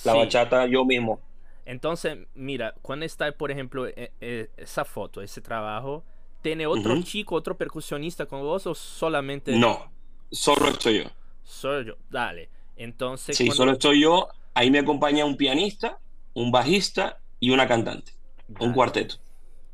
[0.03, 0.17] la Sí.
[0.19, 1.19] bachata yo mismo.
[1.65, 6.03] Entonces, mira, cuando está, por ejemplo, e- e- esa foto, ese trabajo,
[6.41, 9.91] ¿tiene otro chico, otro percusionista con vos o solamente No,
[10.31, 11.09] solo estoy yo.
[11.43, 11.93] soy yo?
[12.09, 12.49] Dale.
[12.75, 14.29] Entonces, Sí, cuando- solo estoy yo.
[14.53, 15.99] Ahí me acompaña un pianista,
[16.33, 18.13] un bajista y una cantante.
[18.59, 19.15] Un cuarteto.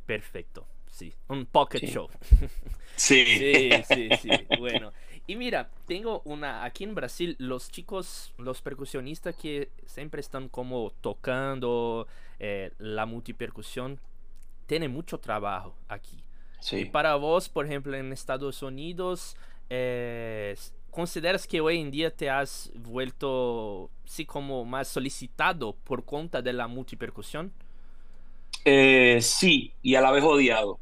[0.05, 1.13] Perfecto, sí.
[1.29, 1.88] Un pocket Sí.
[1.88, 2.09] show.
[2.97, 3.25] Sí.
[3.25, 4.29] Sí, sí, sí.
[4.57, 4.93] Bueno.
[5.27, 6.63] Y mira, tengo una.
[6.63, 12.07] Aquí en Brasil, los chicos, los percusionistas que siempre están como tocando
[12.39, 13.99] eh, la multipercusión,
[14.65, 16.17] tienen mucho trabajo aquí.
[16.17, 16.85] Y Sí.
[16.85, 19.35] para vos, por ejemplo, en Estados Unidos,
[19.69, 20.55] eh,
[20.89, 26.53] ¿consideras que hoy en día te has vuelto, sí, como más solicitado por cuenta de
[26.53, 27.51] la multipercusión?
[28.65, 30.80] Eh, sí, y a la vez odiado.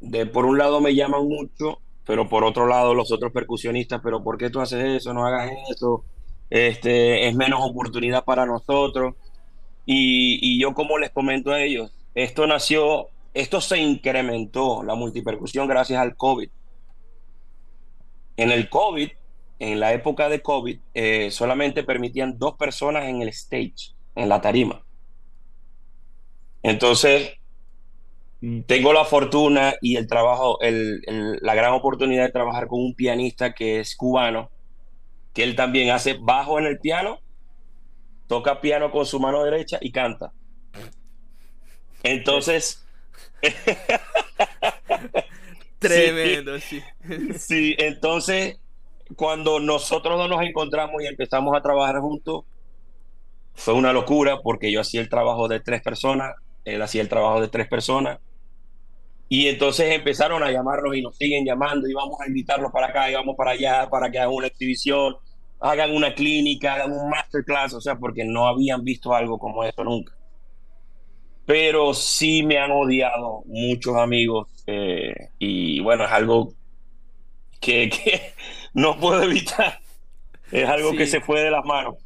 [0.00, 4.22] De por un lado me llaman mucho, pero por otro lado los otros percusionistas, pero
[4.22, 5.14] ¿por qué tú haces eso?
[5.14, 6.04] No hagas eso.
[6.50, 9.14] Este, es menos oportunidad para nosotros.
[9.86, 16.00] Y, yo como les comento a ellos, esto nació, esto se incrementó, la multipercusión, gracias
[16.00, 16.50] al COVID.
[18.36, 19.08] En el COVID,
[19.60, 24.40] en la época de COVID, eh, solamente permitían dos personas en el stage, en la
[24.40, 24.82] tarima.
[26.62, 27.32] Entonces,
[28.66, 32.94] tengo la fortuna y el trabajo, el- el- la gran oportunidad de trabajar con un
[32.94, 34.50] pianista que es cubano,
[35.34, 37.20] que él también hace bajo en el piano,
[38.28, 40.32] toca piano con su mano derecha y canta.
[42.02, 42.86] Entonces,
[45.78, 46.82] Tremendo, sí.
[47.38, 48.58] sí, entonces,
[49.16, 52.44] cuando nosotros dos nos encontramos y empezamos a trabajar juntos,
[53.54, 56.34] fue una locura porque yo hacía el trabajo de tres personas,
[56.74, 58.18] él hacía el trabajo de tres personas.
[59.28, 63.10] Y entonces empezaron a llamarnos y nos siguen llamando y vamos a invitarlos para acá
[63.10, 65.16] y vamos para allá para que hagan una exhibición,
[65.60, 69.84] hagan una clínica, hagan un masterclass, o sea, porque no habían visto algo como esto
[69.84, 70.14] nunca.
[71.44, 76.54] Pero sí me han odiado muchos amigos eh, y bueno, es algo
[77.60, 78.34] que, que
[78.74, 79.80] no puedo evitar.
[80.50, 81.12] Es algo que Sí.
[81.12, 81.96] se fue de las manos.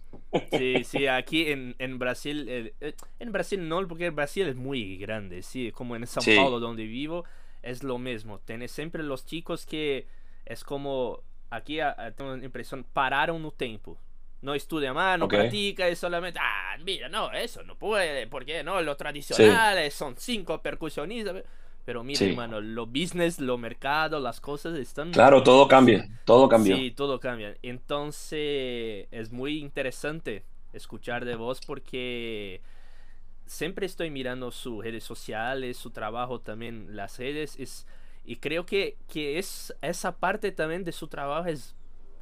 [0.51, 5.43] Sí, sí, aquí en, en Brasil, eh, en Brasil no, porque Brasil es muy grande,
[5.43, 6.37] sí, como en São Sí.
[6.37, 7.25] Paulo donde vivo,
[7.63, 8.39] es lo mismo.
[8.41, 10.07] Tienes siempre los chicos que
[10.47, 13.99] es como, aquí ah, ah, tengo la impresión, pararon un tiempo.
[14.41, 18.81] No estudia más, no practica, es solamente, ah, mira, no, eso no puede, porque no,
[18.83, 21.45] los tradicionales son cinco percusionistas.
[21.85, 22.31] Pero mira, Sí.
[22.31, 25.11] hermano, lo business, lo mercado, las cosas están...
[25.11, 26.77] Claro, todo cambia, todo cambió.
[26.77, 27.57] Sí, todo cambia.
[27.63, 32.61] Entonces es muy interesante escuchar de vos porque
[33.47, 37.87] siempre estoy mirando sus redes sociales, su trabajo también, las redes, es,
[38.25, 41.75] y creo que, que es, esa parte también de su trabajo es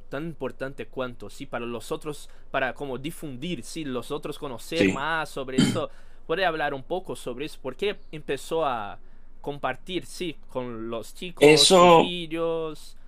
[0.09, 4.87] tan importante cuanto, sí, para los otros, para como difundir, sí, los otros conocer Sí.
[4.91, 5.89] más sobre esto.
[6.27, 8.99] Puede hablar un poco sobre eso, ¿por qué empezó a
[9.41, 12.03] compartir, sí, con los chicos, Eso-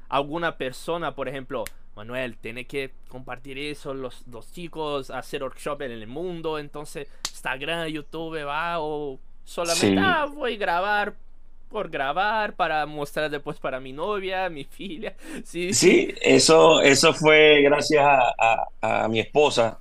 [0.10, 1.64] alguna persona, por ejemplo,
[1.96, 7.88] Manuel, tiene que compartir eso, los, los chicos, hacer workshop en el mundo, entonces Instagram,
[7.88, 9.96] YouTube, va, o solamente, Sí.
[10.00, 11.14] ah, voy a grabar
[11.70, 17.62] por grabar, para mostrar después para mi novia, mi filia, sí, Sí, eso, eso fue
[17.64, 18.34] gracias a,
[18.82, 19.80] a- a mi esposa,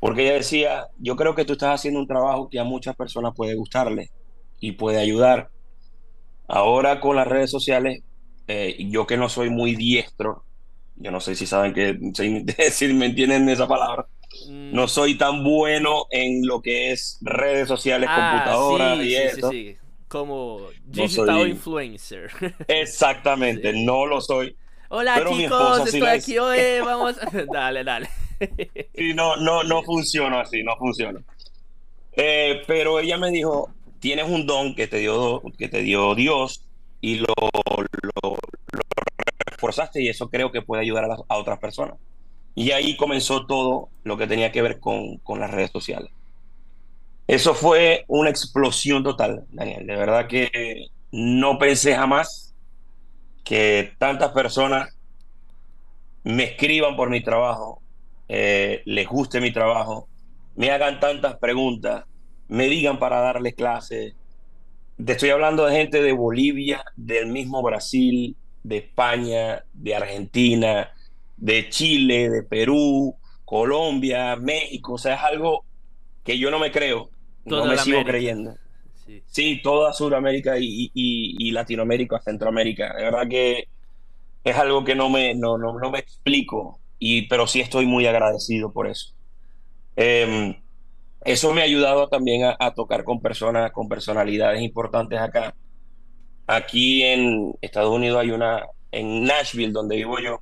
[0.00, 3.34] porque ella decía, yo creo que tú estás haciendo un trabajo que a muchas personas
[3.34, 4.10] puede gustarle
[4.60, 5.50] y puede ayudar.
[6.46, 8.02] Ahora con las redes sociales,
[8.46, 10.44] eh, yo que no soy muy diestro,
[10.96, 11.98] yo no sé si saben que,
[12.72, 14.06] si, me entienden esa palabra,
[14.46, 19.14] Mm, no soy tan bueno en lo que es redes sociales, ah, computadoras sí, y
[19.14, 19.50] sí, eso.
[19.50, 22.30] sí, como No digital soy- influencer.
[22.68, 24.54] Exactamente, no lo soy.
[24.90, 27.16] Hola Pero chicos, estoy la aquí hoy, vamos,
[27.52, 28.08] dale, dale.
[28.94, 31.20] Sí, no, no, no funciona así, no funciona.
[32.12, 36.64] Eh, pero ella me dijo, tienes un don que te dio, que te dio Dios
[37.00, 38.38] y lo, lo, lo
[39.50, 41.94] reforzaste y eso creo que puede ayudar a, otras personas.
[42.54, 46.10] Y ahí comenzó todo lo que tenía que ver con, con las redes sociales.
[47.26, 49.86] Eso fue una explosión total, Daniel.
[49.86, 52.54] De verdad que no pensé jamás
[53.44, 54.94] que tantas personas
[56.24, 57.80] me escriban por mi trabajo,
[58.28, 60.08] eh, les guste mi trabajo,
[60.56, 62.04] me hagan tantas preguntas,
[62.48, 64.14] me digan para darles clases.
[65.04, 70.90] Te estoy hablando de gente de Bolivia, del mismo Brasil, de España, de Argentina,
[71.36, 74.94] de Chile, de Perú, Colombia, México.
[74.94, 75.64] O sea, es algo
[76.24, 77.10] que yo no me creo,
[77.44, 78.12] no me sigo América.
[78.12, 78.54] creyendo.
[79.06, 79.22] Sí.
[79.26, 82.94] Sí, toda Sudamérica y, y- y Latinoamérica, Centroamérica.
[82.96, 83.64] De verdad que
[84.44, 88.06] es algo que no me, no, no, no me explico, y, pero sí estoy muy
[88.06, 89.14] agradecido por eso.
[89.96, 90.60] Eh,
[91.24, 95.54] eso me ha ayudado también a, tocar con personas, con personalidades importantes acá.
[96.46, 100.40] Aquí en Estados Unidos hay una, en Nashville, donde vivo yo,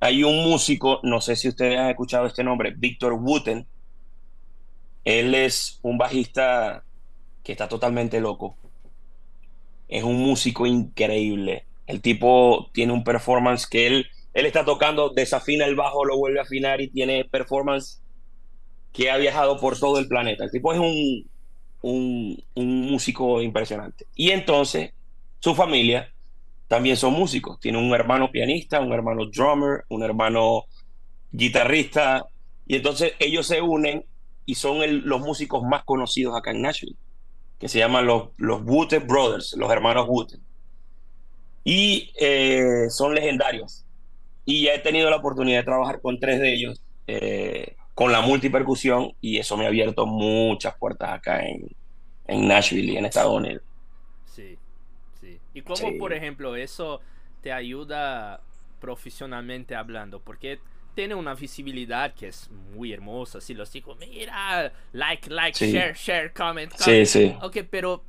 [0.00, 3.66] hay un músico, no sé si ustedes han escuchado este nombre, Victor Wooten.
[5.04, 6.84] Él es un bajista
[7.42, 8.56] que está totalmente loco.
[9.88, 11.66] Es un músico increíble.
[11.86, 16.40] El tipo tiene un performance que él, él está tocando, desafina el bajo, lo vuelve
[16.40, 18.03] a afinar y tiene performance
[18.94, 20.44] que ha viajado por todo el planeta.
[20.44, 21.28] El tipo es un,
[21.82, 24.06] un, músico impresionante.
[24.14, 24.92] Y entonces,
[25.40, 26.12] su familia
[26.68, 27.58] también son músicos.
[27.58, 30.66] Tiene un hermano pianista, un hermano drummer, un hermano
[31.32, 32.24] guitarrista.
[32.68, 34.04] Y entonces ellos se unen
[34.46, 36.96] y son los músicos más conocidos acá en Nashville,
[37.58, 40.40] que se llaman los, los Wooten Brothers, los hermanos Wooten.
[41.64, 43.84] Y eh, son legendarios.
[44.44, 48.20] Y ya he tenido la oportunidad de trabajar con tres de ellos, eh, con la
[48.22, 51.68] multipercusión, y eso me ha abierto muchas puertas acá en,
[52.26, 53.62] en Nashville y en Estados Unidos.
[54.24, 54.58] Sí,
[55.20, 55.38] sí.
[55.54, 55.92] ¿Y cómo, Sí.
[55.92, 57.00] por ejemplo, eso
[57.40, 58.40] te ayuda
[58.80, 60.20] profesionalmente hablando?
[60.20, 60.58] Porque
[60.94, 63.40] tiene una visibilidad que es muy hermosa.
[63.40, 65.72] Si los chicos, mira, like, like, Sí.
[65.72, 67.06] share, share, comment, Sí, comment.
[67.06, 67.36] sí.
[67.42, 68.04] Ok, pero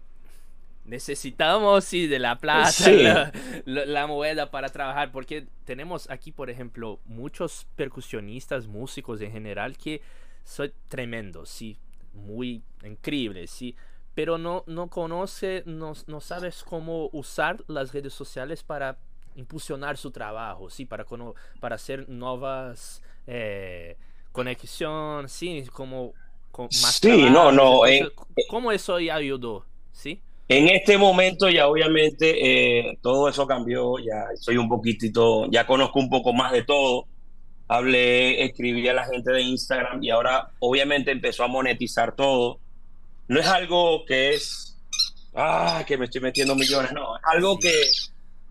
[0.85, 3.03] necesitamos, sí, de la plata, Sí.
[3.03, 3.31] la,
[3.65, 5.11] la- la moneda para trabajar.
[5.11, 10.01] Porque tenemos aquí, por ejemplo, muchos percusionistas, músicos en general que
[10.43, 11.77] son tremendos, sí,
[12.13, 13.75] muy increíbles, sí.
[14.13, 18.97] Pero no, no conoce, no, no sabes cómo usar las redes sociales para
[19.35, 21.05] impulsionar su trabajo, sí, para,
[21.59, 23.97] para hacer nuevas eh,
[24.31, 26.13] conexiones, sí, como
[26.51, 28.13] con más Sí, no, no, Entonces,
[28.47, 29.65] ¿Cómo eso ya ayudó?
[29.91, 30.21] ¿Sí?
[30.47, 35.99] En este momento ya obviamente eh, todo eso cambió, ya soy un poquitito, ya conozco
[35.99, 37.07] un poco más de todo.
[37.67, 42.59] Hablé, escribí a la gente de Instagram y ahora obviamente empezó a monetizar todo.
[43.27, 44.77] No es algo que es,
[45.33, 47.73] ah, que me estoy metiendo millones, no, es algo que,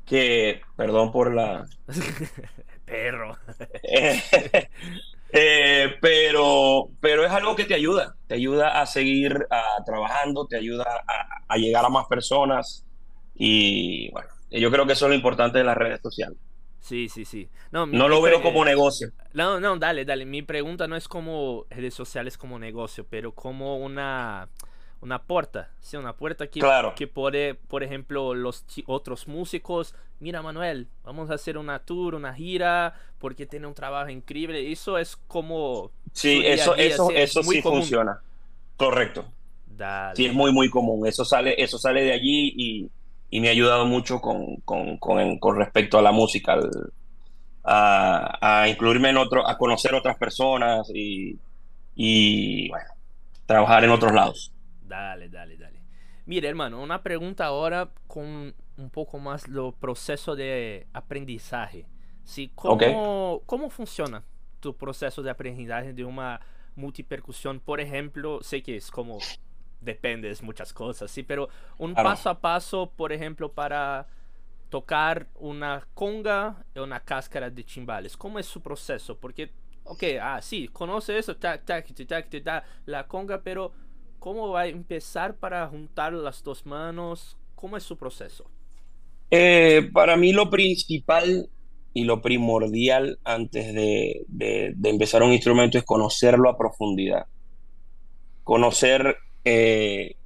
[0.04, 1.64] que, perdón por la,
[2.84, 3.38] Perro.
[5.36, 10.56] Eh, pero, pero es algo que te ayuda, te ayuda a seguir ah, trabajando, te
[10.56, 12.86] ayuda a, a llegar a más personas
[13.34, 16.38] y bueno, yo creo que eso es lo importante de las redes sociales.
[16.80, 17.48] Sí, sí, sí.
[17.72, 19.10] No, No lo veo como negocio.
[19.32, 20.26] No, no, dale, dale.
[20.26, 24.50] Mi pregunta no es como redes sociales como negocio, pero como una,
[25.04, 26.94] una puerta, sí, una puerta que, Claro.
[26.96, 32.32] que puede, por ejemplo, los otros músicos, mira Manuel, vamos a hacer una tour, una
[32.34, 34.72] gira, porque tiene un trabajo increíble.
[34.72, 35.90] Eso es como...
[36.12, 37.80] Sí, eso, día, eso, sí, es eso muy sí común.
[37.80, 38.18] funciona.
[38.76, 39.26] Correcto.
[39.66, 40.16] Dale.
[40.16, 41.06] Sí, es muy, muy común.
[41.06, 42.90] Eso sale, eso sale de allí y,
[43.30, 46.92] y me ha ayudado mucho con, con, con, con respecto a la música, al-
[47.62, 51.38] a, a incluirme en otro, a conocer otras personas y,
[51.94, 52.86] y bueno,
[53.46, 54.50] trabajar en otros lados.
[54.94, 55.80] Dale, dale, dale.
[56.26, 61.86] Mira, hermano, una pregunta ahora con un poco más lo proceso de aprendizaje.
[62.22, 64.22] Sí, ¿cómo, ¿Cómo funciona
[64.60, 66.40] tu proceso de aprendizaje de una
[66.76, 67.58] multipercusión?
[67.58, 69.18] Por ejemplo, sé que es como
[69.80, 72.10] depende de muchas cosas, sí, pero un Claro.
[72.10, 74.06] paso a paso, por ejemplo, para
[74.70, 78.16] tocar una conga y una cáscara de chimbales.
[78.16, 79.18] ¿Cómo es su proceso?
[79.18, 79.50] Porque,
[79.84, 83.72] ok, ah, sí, conoce eso, tac, tac, tac, tac, tac, tac, la conga, pero
[84.24, 87.36] ¿cómo va a empezar para juntar las dos manos?
[87.54, 88.44] ¿Cómo es su proceso?
[89.30, 91.50] Eh, para mí lo principal
[91.92, 97.26] y lo primordial antes de, de- empezar un instrumento es conocerlo a profundidad.
[98.42, 100.16] Conocer eh,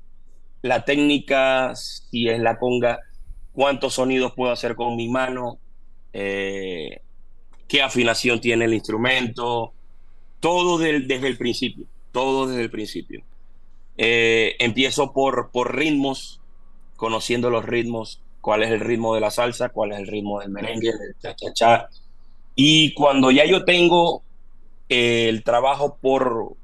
[0.63, 3.01] la técnica, si es la conga,
[3.53, 5.61] cuántos sonidos puedo hacer con mi mano,
[6.13, 7.03] eh,
[7.69, 9.75] qué afinación tiene el instrumento,
[10.41, 13.25] todo desde el principio, todo desde el principio.
[14.01, 16.41] Eh, empiezo por, por ritmos,
[16.97, 20.51] conociendo los ritmos, cuál es el ritmo de la salsa, cuál es el ritmo del
[20.51, 21.89] merengue, del cha-cha-cha.
[22.55, 24.23] Y cuando ya yo tengo
[24.89, 26.55] eh, el trabajo por,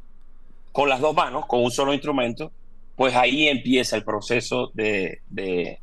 [0.71, 2.53] con las dos manos, con un solo instrumento,
[2.95, 5.81] pues ahí empieza el proceso de, de,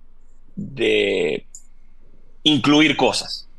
[2.44, 3.50] incluir cosas.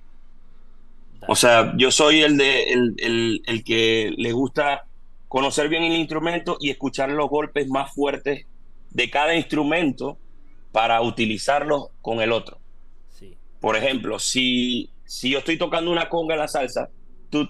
[1.29, 4.87] O sea, yo soy el, de, el, el que le gusta
[5.33, 8.45] conocer bien el instrumento y escuchar los golpes más fuertes
[8.91, 10.19] de cada instrumento
[10.73, 12.61] para utilizarlos con el otro.
[13.09, 16.91] Sí, Por ejemplo, si, si yo estoy tocando una conga en la salsa,
[17.31, 17.49] tú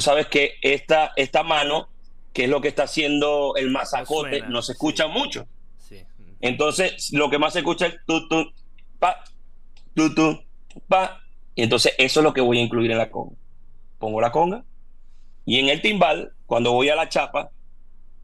[0.00, 1.90] sabes que esta, esta mano,
[2.32, 5.10] que es lo que está haciendo el mazacote, no se escucha sí.
[5.10, 5.46] mucho.
[5.76, 6.02] sí.
[6.40, 8.54] Entonces, lo que más se escucha es tu, tu,
[8.98, 9.22] pa,
[9.94, 10.42] tu, tu,
[10.88, 11.20] pa.
[11.54, 13.41] Y entonces, eso es lo que voy a incluir en la conga.
[14.02, 14.64] Pongo la conga.
[15.44, 17.52] Y en el timbal, cuando voy a la chapa,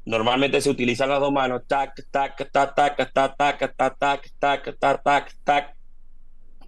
[0.04, 1.62] normalmente se utilizan las dos manos.
[1.68, 3.36] Tac, tac, tac, tac, tac, tac,
[3.76, 5.76] tac, tac, tac, tac, tac, tac.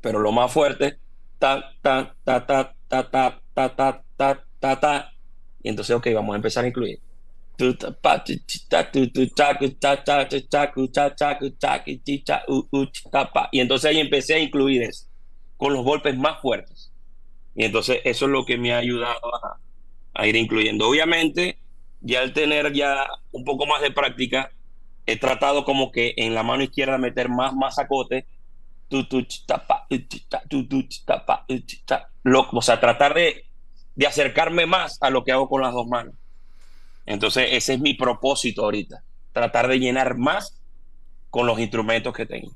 [0.00, 1.00] Pero lo más fuerte,
[1.40, 5.12] ta, ta, ta, ta, ta, ta, ta, ta, ta, ta, ta.
[5.60, 7.00] Y entonces, ok, vamos a empezar a incluir.
[13.50, 15.06] Y entonces ahí empecé a incluir eso,
[15.56, 16.79] con los golpes más fuertes.
[17.54, 19.20] Y entonces eso es lo que me ha ayudado
[20.14, 20.88] a, ir incluyendo.
[20.88, 21.58] Obviamente,
[22.00, 24.50] ya al tener ya un poco más de práctica,
[25.06, 28.26] he tratado como que en la mano izquierda meter más masacote.
[32.52, 33.44] O sea, tratar de,
[33.94, 36.14] de acercarme más a lo que hago con las dos manos.
[37.06, 40.60] Entonces, ese es mi propósito ahorita, tratar de llenar más
[41.30, 42.52] con los instrumentos que tengo.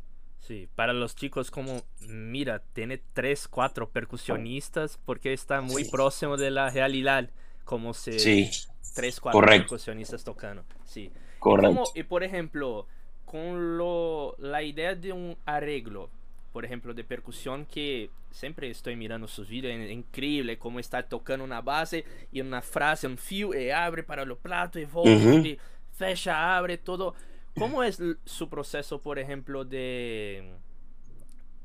[0.46, 5.90] Sí, para los chicos como, mira, tiene tres, cuatro percusionistas porque está muy Sí.
[5.90, 7.30] próximo de la realidad,
[7.64, 8.50] como se Sí,
[8.94, 9.62] tres, cuatro correcto.
[9.70, 10.64] percusionistas tocando.
[10.84, 11.10] Sí.
[11.38, 11.68] correcto.
[11.74, 12.86] Como- y por ejemplo,
[13.26, 16.08] con lo, la idea de un arreglo,
[16.52, 21.44] por ejemplo, de percusión que siempre estoy mirando sus vídeos, es increíble cómo está tocando
[21.44, 25.38] una base y una frase, un fio, y abre para los platos y volta, Ujú.
[25.46, 25.58] y
[25.92, 27.14] fecha, abre, todo.
[27.54, 30.54] ¿Cómo es su proceso, por ejemplo, de,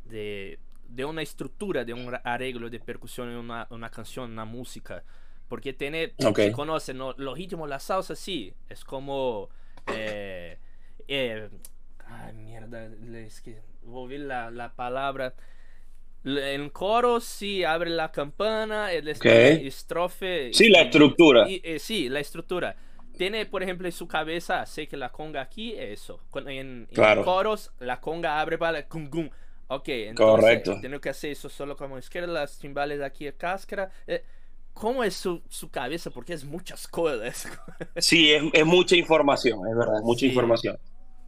[0.06, 5.04] de, de una estructura, de un arreglo de percusión en una, una canción, una música?
[5.48, 6.40] Porque tiene, Ok.
[6.40, 7.14] se conocen ¿no?
[7.18, 9.50] los ritmos, la salsa, sí, es como...
[9.88, 10.58] eh,
[11.08, 11.50] eh,
[12.06, 12.86] ay, mierda,
[13.18, 15.34] es que volví la, la palabra.
[16.24, 19.26] En coro sí abre la campana, el est- Ok.
[19.26, 20.52] estrofe.
[20.54, 21.50] Sí, la estructura.
[21.50, 22.76] y- eh, sí, la estructura.
[23.20, 26.22] Tiene, por ejemplo, en su cabeza, sé que la conga aquí es eso.
[26.36, 27.26] En, en Claro.
[27.26, 29.30] coros, la conga abre para el cum.
[29.67, 30.80] Ok, entonces Correcto.
[30.82, 33.91] tengo que hacer eso solo la izquierda, las timbales aquí a cáscara.
[34.07, 34.24] Eh,
[34.74, 36.11] ¿Cómo es su, su cabeza?
[36.11, 37.45] Porque es muchas cosas.
[37.97, 40.28] Sí, es, es mucha información, es verdad, es mucha Sí.
[40.28, 40.78] información.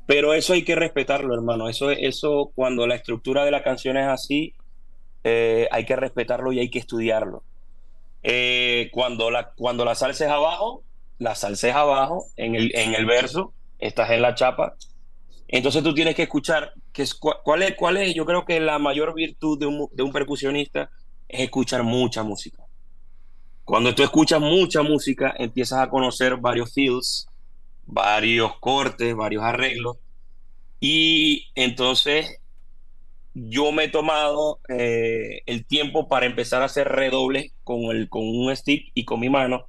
[0.05, 1.67] Pero eso hay que respetarlo, hermano.
[1.67, 4.53] Eso, eso cuando la estructura de la canción es así,
[5.25, 7.43] eh, hay que respetarlo y hay que estudiarlo.
[8.23, 10.85] Eh, cuando, la, cuando la salsa es abajo,
[11.21, 14.75] la salsa abajo, en el, en el verso, estás en la chapa.
[15.47, 18.59] Entonces tú tienes que escuchar que es, cu- cuál, es, cuál es, yo creo que
[18.59, 20.89] la mayor virtud de un, de un percusionista
[21.29, 22.63] es escuchar mucha música.
[23.63, 27.27] Cuando tú escuchas mucha música, empiezas a conocer varios feels,
[27.85, 29.97] varios cortes, varios arreglos.
[30.81, 32.39] Y entonces
[33.33, 38.23] yo me he tomado eh, el tiempo para empezar a hacer redobles con, el, con
[38.27, 39.67] un stick y con mi mano.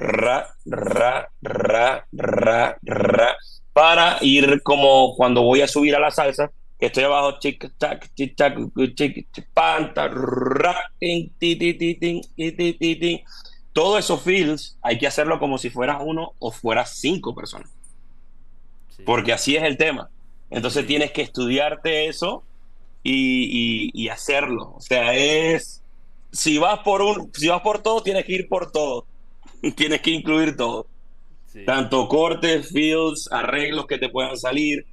[0.00, 3.36] Ra, ra, ra, ra, ra,
[3.72, 8.08] para ir como cuando voy a subir a la salsa, que estoy abajo, chic, tac,
[8.14, 8.56] chic, tac,
[8.94, 13.24] chic, panta, ra, tin, ti, ti, ti, tin, ti, ti, ti, ti.
[13.72, 17.70] Todos esos feels hay que hacerlo como si fueras uno o fueras cinco personas.
[18.88, 19.02] Sí.
[19.04, 20.10] Porque así es el tema.
[20.50, 22.44] Entonces tienes que estudiarte eso
[23.02, 24.74] y, y- y hacerlo.
[24.76, 25.82] O sea, es.
[26.32, 29.08] Si vas por un, si vas por todo, tienes que ir por todo.
[29.76, 30.86] Tienes que incluir todo.
[31.46, 31.64] Sí.
[31.64, 34.86] Tanto cortes, fields, arreglos que te puedan salir.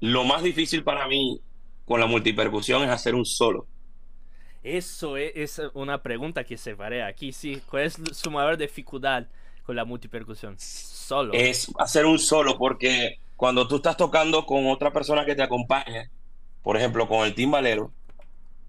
[0.00, 1.40] Lo más difícil para mí
[1.84, 3.66] con la multipercusión es hacer un solo.
[4.62, 7.60] Eso e- es, una pregunta que se varía aquí, sí.
[7.68, 9.26] ¿Cuál es su mayor dificultad
[9.64, 10.56] con la multipercusión?
[10.58, 11.32] Solo.
[11.34, 16.08] Es hacer un solo porque cuando tú estás tocando con otra persona que te acompaña,
[16.62, 17.92] por ejemplo, con el timbalero,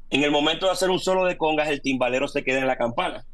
[0.10, 2.78] en el momento de hacer un solo de congas, el timbalero se queda en la
[2.78, 3.26] campana.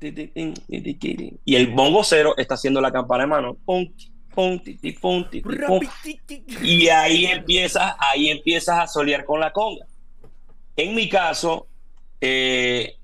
[0.00, 3.56] Y el bongo cero está haciendo la campana de mano.
[6.62, 9.86] Y ahí empiezas, ahí empiezas a solear con la conga.
[10.76, 11.66] En mi caso,
[12.20, 12.94] eh,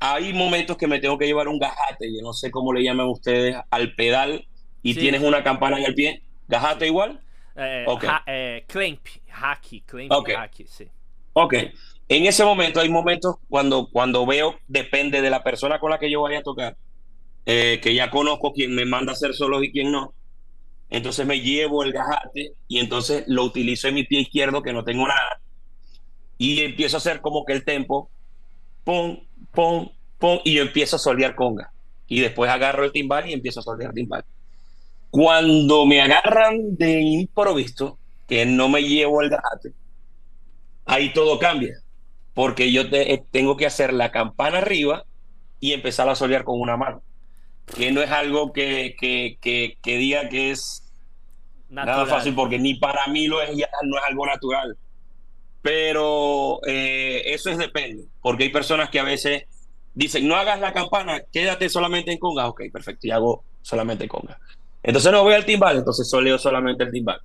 [0.00, 3.06] hay momentos que me tengo que llevar un gajate, yo no sé cómo le llaman
[3.08, 4.46] ustedes, al pedal
[4.82, 5.00] y Sí.
[5.00, 6.22] tienes una campana en el pie.
[6.48, 7.20] ¿Gajate igual?
[7.56, 8.04] Eh, Ok.
[8.06, 9.00] ha- eh, clamp,
[9.30, 10.30] hacky, clamp, Ok.
[10.36, 10.86] hacky, sí.
[11.32, 11.54] Ok.
[12.08, 16.10] En ese momento hay momentos cuando, cuando veo, depende de la persona con la que
[16.10, 16.76] yo vaya a tocar,
[17.44, 20.14] eh, que ya conozco quién me manda a hacer solos y quién no.
[20.90, 24.84] Entonces me llevo el gajate y entonces lo utilizo en mi pie izquierdo que no
[24.84, 25.40] tengo nada.
[26.38, 28.10] Y empiezo a hacer como que el tempo,
[28.84, 29.18] pum,
[29.52, 31.72] pum, pum, y yo empiezo a solear conga.
[32.06, 34.24] Y después agarro el timbal y empiezo a solear timbal.
[35.10, 39.72] Cuando me agarran de improviso, que no me llevo el gajate,
[40.86, 41.82] ahí todo cambia.
[42.34, 45.04] Porque yo te- eh, tengo que hacer la campana arriba
[45.60, 47.02] y empezar a solear con una mano.
[47.76, 50.84] Que no es algo que, que, que, que diga que es
[51.68, 52.08] nada Natural.
[52.18, 54.76] fácil, porque ni para mí lo es, ya no es algo natural.
[55.60, 59.44] Pero eh, eso es depende, porque hay personas que a veces
[59.94, 62.48] dicen, no hagas la campana, quédate solamente en conga.
[62.48, 64.38] Ok, perfecto, y hago solamente conga.
[64.82, 67.20] Entonces no voy al timbal, entonces soleo solamente el timbal.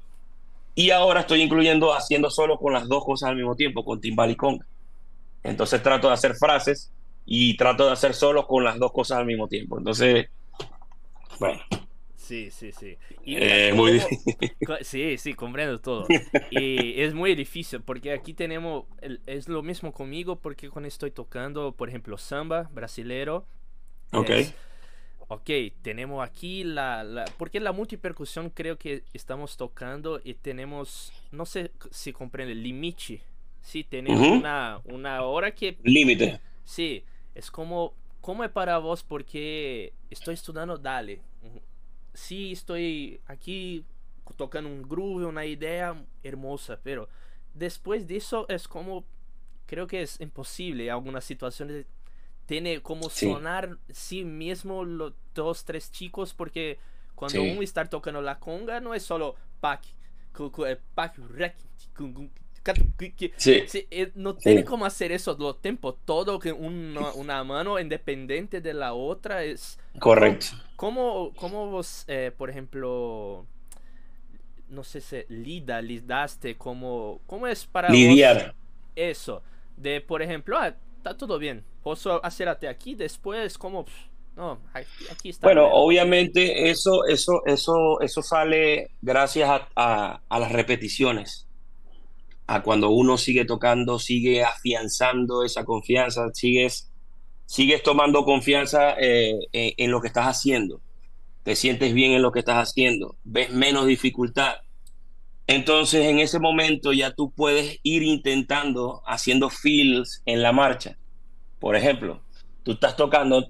[0.76, 4.32] Y ahora estoy incluyendo haciendo solo con las dos cosas al mismo tiempo, con timbal
[4.32, 4.66] y conga.
[5.44, 6.92] Entonces trato de hacer frases
[7.26, 9.78] y trato de hacer solo con las dos cosas al mismo tiempo.
[9.78, 10.28] Entonces,
[11.40, 11.62] bueno,
[12.16, 12.98] Sí, sí, sí.
[13.24, 14.36] Y eh, muy ¿cómo- difícil.
[14.64, 16.16] Co- Sí, sí, comprendo todo.
[16.50, 18.86] Y es muy difícil porque aquí tenemos,
[19.26, 23.46] es lo mismo conmigo porque cuando estoy tocando, por ejemplo, samba brasilero,
[24.14, 24.30] Ok.
[24.30, 24.56] es,
[25.30, 25.50] ok,
[25.82, 31.72] tenemos aquí la, la, porque la multipercusión creo que estamos tocando y tenemos, no sé
[31.92, 33.24] si comprende, limite.
[33.64, 34.36] Sí, tenemos Ujú.
[34.36, 36.40] una, una hora que Límite.
[36.66, 37.04] Sí,
[37.34, 39.04] es como, ¿cómo es para vos?
[39.04, 41.22] Porque estoy estudiando Dale.
[42.14, 43.86] Sí, estoy aquí
[44.36, 47.08] tocando un groove, una idea hermosa, pero
[47.54, 49.06] después de eso es como,
[49.66, 50.92] creo que es imposible.
[50.92, 51.86] Algunas situaciones
[52.46, 53.32] tiene como Sí.
[53.32, 56.78] sonar sí mismo los dos, tres chicos, porque
[57.16, 57.50] cuando Sí.
[57.52, 59.82] uno está tocando la conga no es solo pac,
[60.34, 60.52] cu-
[63.38, 63.64] Sí.
[63.68, 64.40] Sí, eh, no Sí.
[64.46, 68.94] tiene como hacer eso todo el tiempo, todo que una, una mano independiente de la
[68.94, 69.80] otra es...
[70.00, 70.48] Correcto.
[70.76, 73.46] ¿Cómo, cómo vos, eh, por ejemplo,
[74.70, 78.56] no sé si lida, lidaste, cómo, cómo es para Lidiar.
[78.96, 79.44] eso?
[79.78, 83.86] De, por ejemplo, ah, está todo bien, puedo hacer hasta aquí, después, como,
[84.36, 85.72] no, aquí, aquí está Bueno, bien.
[85.74, 91.48] obviamente eso, eso, eso, eso sale gracias a, a- a las repeticiones.
[92.46, 96.92] A cuando uno sigue tocando, sigue afianzando esa confianza, sigues,
[97.46, 100.82] sigues tomando confianza eh, en, en lo que estás haciendo.
[101.44, 104.56] Te sientes bien en lo que estás haciendo, ves menos dificultad.
[105.48, 110.98] Entonces, en ese momento ya tú puedes ir intentando haciendo feels en la marcha.
[111.60, 112.22] Por ejemplo,
[112.64, 113.46] tú estás tocando,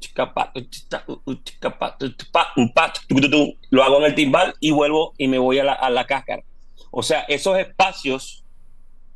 [3.69, 6.43] lo hago en el timbal y vuelvo y me voy a la, a la cáscara.
[6.91, 8.42] O sea, esos espacios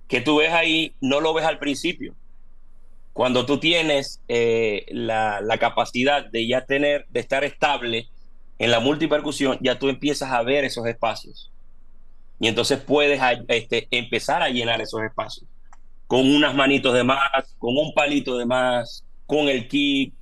[0.08, 2.16] que tú ves ahí, no lo ves al principio.
[3.14, 8.08] Cuando tú tienes eh, la, capacidad de ya tener, de estar estable
[8.60, 11.52] en la multipercusión, ya tú empiezas a ver esos espacios.
[12.40, 15.50] Y entonces puedes este, empezar a llenar esos espacios.
[16.06, 20.14] Con unas manitos de más, con un palito de más, con el kick,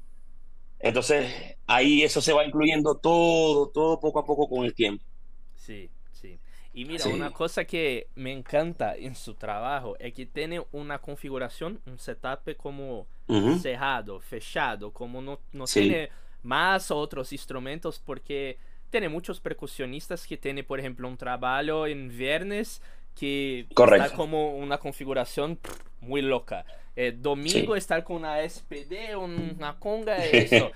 [0.80, 1.32] Entonces,
[1.68, 5.04] ahí eso se va incluyendo todo, todo poco a poco con el tiempo.
[5.56, 5.90] Sí.
[6.76, 7.10] Y mira, Sí.
[7.14, 12.56] una cosa que me encanta en su trabajo es que tiene una configuración, un setup
[12.58, 13.08] como
[13.62, 15.80] cerrado, fechado, como no, no Sí.
[15.82, 16.10] tiene
[16.44, 18.58] más otros instrumentos porque
[18.92, 22.82] tiene muchos percusionistas que tienen, por ejemplo, un trabajo en viernes
[23.16, 24.06] que Correcto.
[24.06, 25.58] está como una configuración
[26.02, 26.66] muy loca.
[26.98, 30.72] Eh, domingo estar con una SPD, una conga, eso.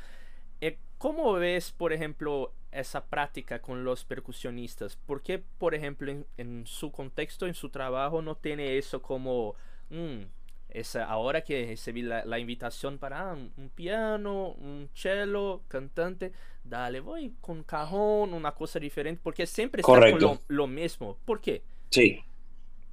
[0.62, 4.96] Eh, ¿Cómo ves, por ejemplo, esa práctica con los percusionistas?
[4.96, 9.56] ¿Por qué, por ejemplo, en, en su contexto, en su trabajo, no tiene eso como,
[9.90, 10.24] "Mm,
[10.70, 16.32] esa, ahora que recibí la, la invitación para ah, un, un piano, un cello, cantante,
[16.64, 20.20] dale, voy con cajón, una cosa diferente, porque siempre está con Correcto.
[20.20, 21.18] lo, lo mismo.
[21.26, 21.64] ¿Por qué?
[21.92, 22.20] Sí.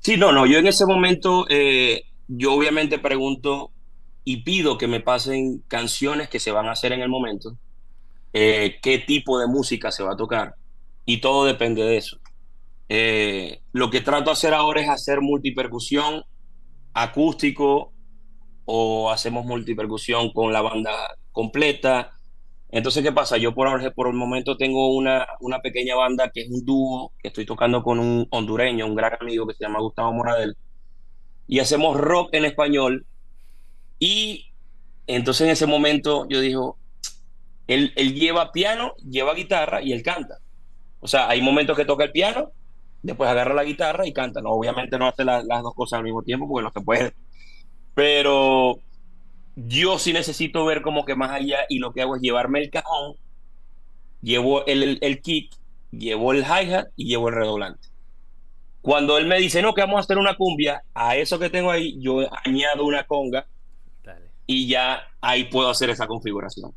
[0.01, 3.73] Sí, no, no, yo en ese momento, eh, yo obviamente pregunto
[4.25, 7.59] y pido que me pasen canciones que se van a hacer en el momento,
[8.39, 10.55] eh, qué tipo de música se va a tocar,
[11.07, 12.19] y todo depende de eso.
[12.89, 16.25] Eh, lo que trato de hacer ahora es hacer multipercusión
[16.95, 17.93] acústico
[18.67, 20.93] o hacemos multipercusión con la banda
[21.33, 22.13] completa.
[22.71, 23.37] Entonces, ¿qué pasa?
[23.39, 27.13] Yo por, ahora- por el momento tengo una, una pequeña banda que es un dúo,
[27.23, 30.57] que estoy tocando con un hondureño, un gran amigo que se llama Gustavo Moradel,
[31.49, 33.07] y hacemos rock en español.
[33.99, 34.47] Y
[35.07, 36.79] entonces en ese momento yo digo,
[37.67, 40.39] él, él lleva piano, lleva guitarra y él canta.
[41.01, 42.53] O sea, hay momentos que toca el piano,
[43.03, 44.41] después agarra la guitarra y canta.
[44.43, 47.15] No, obviamente no hace la- las dos cosas al mismo tiempo porque no se puede.
[47.95, 48.79] Pero
[49.57, 52.71] yo sí necesito ver como que más allá y lo que hago es llevarme el
[52.71, 53.17] cajón,
[54.21, 55.55] llevo el, el, el kick,
[55.91, 57.89] llevo el hi-hat y llevo el redoblante.
[58.81, 61.71] Cuando él me dice, no, que vamos a hacer una cumbia, a eso que tengo
[61.71, 63.47] ahí, yo añado una conga
[64.03, 64.31] Dale.
[64.47, 66.73] y ya ahí puedo hacer esa configuración.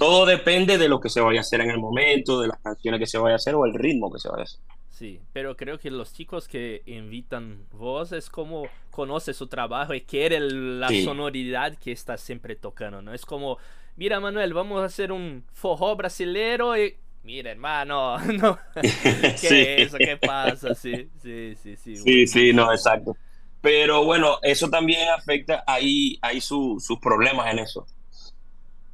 [0.00, 2.98] Todo depende de lo que se vaya a hacer en el momento, de las canciones
[3.00, 4.60] que se vaya a hacer o el ritmo que se vaya a hacer.
[4.90, 10.02] Sí, pero creo que los chicos que invitan vos es como conoce su trabajo y
[10.02, 11.04] quiere la Sí.
[11.04, 13.14] sonoridad que está siempre tocando, ¿no?
[13.14, 13.56] Es como,
[13.96, 16.96] mira Manuel, vamos a hacer un forró brasilero y...
[17.22, 18.58] Mira, hermano, no.
[18.82, 19.60] ¿Qué Sí.
[19.60, 19.98] es eso?
[19.98, 20.74] ¿Qué pasa?
[20.74, 21.96] Sí, sí, sí, sí.
[21.96, 23.16] Sí, sí, no, exacto.
[23.62, 27.86] Pero bueno, eso también afecta, hay, hay su- sus problemas en eso.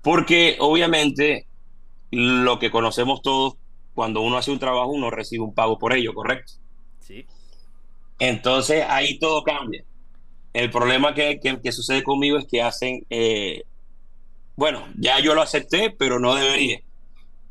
[0.06, 1.48] Porque obviamente
[2.12, 3.54] lo que conocemos todos,
[3.94, 6.54] cuando uno hace un trabajo, uno recibe un pago por ello, ¿correcto?
[7.00, 7.26] Sí,
[8.18, 9.84] Entonces ahí todo cambia.
[10.52, 13.64] El problema que, que- que sucede conmigo es que hacen, eh,
[14.56, 16.80] bueno, ya yo lo acepté, pero no debería,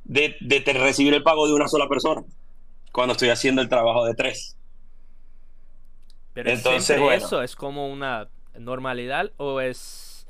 [0.06, 2.24] de, de recibir el pago de una sola persona
[2.94, 4.58] cuando estoy haciendo el trabajo de tres.
[6.34, 7.28] pero es Entonces, bueno.
[7.28, 10.28] eso, es como una normalidad o es...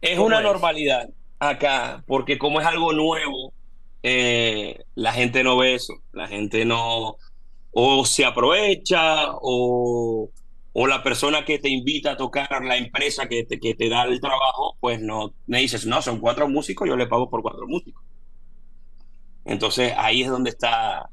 [0.00, 0.42] Es ¿Cómo una es?
[0.42, 1.08] normalidad
[1.44, 3.54] acá, porque como es algo nuevo,
[4.02, 7.16] eh, la gente no ve eso, la gente no,
[7.72, 10.30] o se aprovecha, o,
[10.72, 14.04] o la persona que te invita a tocar, la empresa que te, que te da
[14.04, 17.66] el trabajo, pues no, me dices, no, son cuatro músicos, yo le pago por cuatro
[17.68, 18.04] músicos.
[19.44, 21.08] Entonces ahí es donde está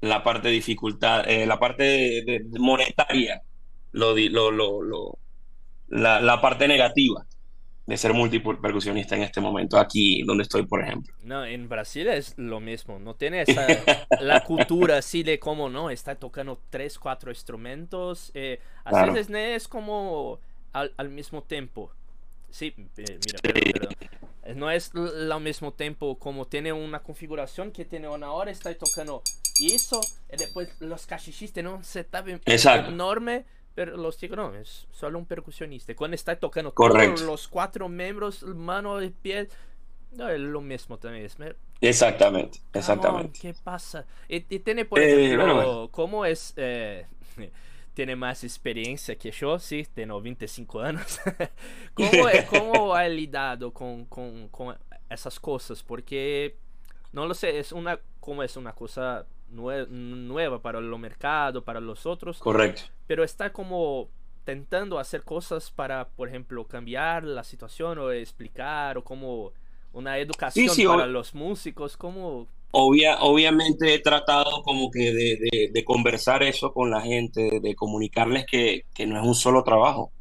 [0.00, 3.42] la parte dificultad, eh, la parte de- monetaria,
[3.92, 4.50] lo, lo,
[4.82, 5.18] lo-
[5.88, 7.26] la, la parte negativa
[7.86, 11.14] de ser multipercusionista en este momento, aquí donde estoy, por ejemplo.
[11.22, 15.90] No, en Brasil es lo mismo, no tiene esa la cultura así de como no,
[15.90, 19.12] está tocando tres, cuatro instrumentos, eh, a Claro.
[19.12, 20.38] veces no es como
[20.72, 21.90] al, al mismo tiempo.
[22.50, 23.94] Sí, eh, mira, perdón, perdón.
[24.54, 28.72] No es l- al mismo tiempo como tiene una configuración que tiene una hora, está
[28.76, 29.22] tocando
[29.60, 30.00] eso,
[30.32, 31.82] y después los cachichistas, ¿no?
[31.82, 32.90] Se está Exacto.
[32.90, 33.44] enorme,
[33.76, 35.94] pero los chicos no, es solo un percusionista.
[35.96, 36.96] Cuando está tocando Correcto.
[36.96, 39.50] todos los cuatro miembros, mano y pie,
[40.12, 41.26] no, es lo mismo también.
[41.26, 43.40] Es, me- Exactamente, exactamente.
[43.40, 44.06] ¿Qué pasa?
[44.28, 45.88] Y, y tiene, por Eh, ejemplo, bueno, bueno.
[45.90, 46.54] ¿cómo es?
[46.56, 47.06] eh,
[47.94, 51.20] tiene más experiencia que yo, sí, tengo 25 años.
[51.94, 54.76] ¿Cómo, cómo ha lidado con, con, con
[55.10, 55.82] esas cosas?
[55.82, 56.56] Porque,
[57.12, 61.80] no lo sé, es una, como es una cosa nue- nueva para el mercado, para
[61.80, 62.82] los otros, Correcto.
[63.06, 64.08] pero está como
[64.40, 69.52] intentando hacer cosas para, por ejemplo, cambiar la situación o explicar o como
[69.92, 72.46] una educación sí, para ob- los músicos, como...
[72.72, 77.74] Obvia, obviamente he tratado como que de, de- de conversar eso con la gente, de
[77.74, 80.12] comunicarles que, que no es un solo trabajo.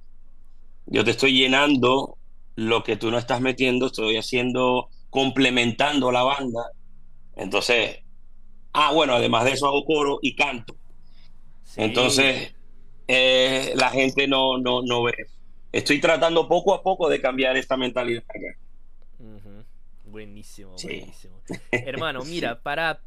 [0.85, 2.17] Yo te estoy llenando
[2.55, 6.71] lo que tú no estás metiendo, estoy haciendo, complementando la banda.
[7.35, 7.99] Entonces,
[8.75, 10.75] ah, bueno, además de eso hago coro y canto.
[11.63, 11.81] Sí.
[11.81, 12.53] Entonces,
[13.07, 15.13] eh, la gente no, no, no ve.
[15.71, 18.23] Estoy tratando poco a poco de cambiar esta mentalidad.
[20.03, 20.87] Buenísimo, Sí.
[20.99, 21.41] buenísimo.
[21.71, 23.01] Hermano, mira, para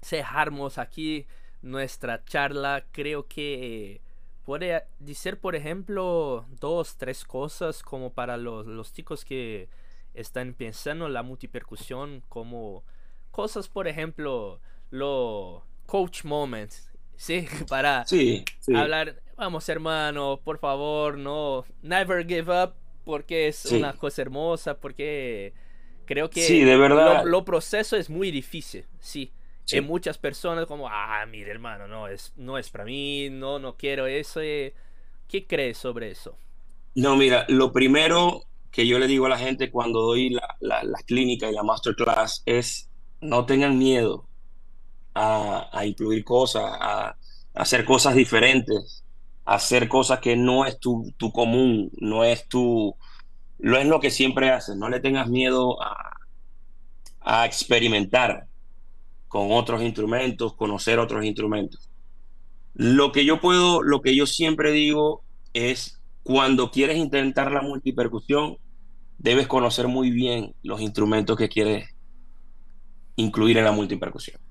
[0.00, 1.26] cerrarmos aquí
[1.62, 4.00] nuestra charla, creo que
[4.44, 9.68] puede decir, por ejemplo, dos, tres cosas como para los, los chicos que
[10.14, 12.84] están pensando en la multipercusión, como
[13.30, 14.60] cosas, por ejemplo,
[14.94, 17.46] lo coach moments, ¿sí?
[17.68, 18.72] Para Sí, sí.
[18.72, 22.74] hablar, vamos hermano, por favor, no, never give up,
[23.04, 23.76] porque es Sí.
[23.76, 25.54] una cosa hermosa, porque
[26.04, 27.22] creo que Sí, de verdad.
[27.22, 29.32] Lo, lo proceso es muy difícil, sí.
[29.64, 29.78] Sí.
[29.78, 33.76] En muchas personas como, ah, mire hermano, no es, no es para mí, no, no
[33.76, 34.40] quiero eso.
[34.42, 34.74] eh".
[35.28, 36.38] ¿Qué crees sobre eso?
[36.94, 40.82] No, mira, lo primero que yo le digo a la gente cuando doy la, la,
[40.84, 42.90] la clínica y la masterclass es
[43.20, 44.28] no tengan miedo
[45.14, 47.16] a, incluir cosas, a, a
[47.54, 49.04] hacer cosas diferentes,
[49.44, 52.96] a hacer cosas que no es tu, tu común, no es tu,
[53.58, 56.14] no es lo que siempre haces, no le tengas miedo a,
[57.20, 58.46] a experimentar
[59.28, 61.90] con otros instrumentos, conocer otros instrumentos.
[62.74, 65.22] Lo que yo puedo, lo que yo siempre digo
[65.54, 68.58] es cuando quieres intentar la multipercusión,
[69.18, 71.88] debes conocer muy bien los instrumentos que quieres
[73.16, 74.43] incluir en la multipercusión.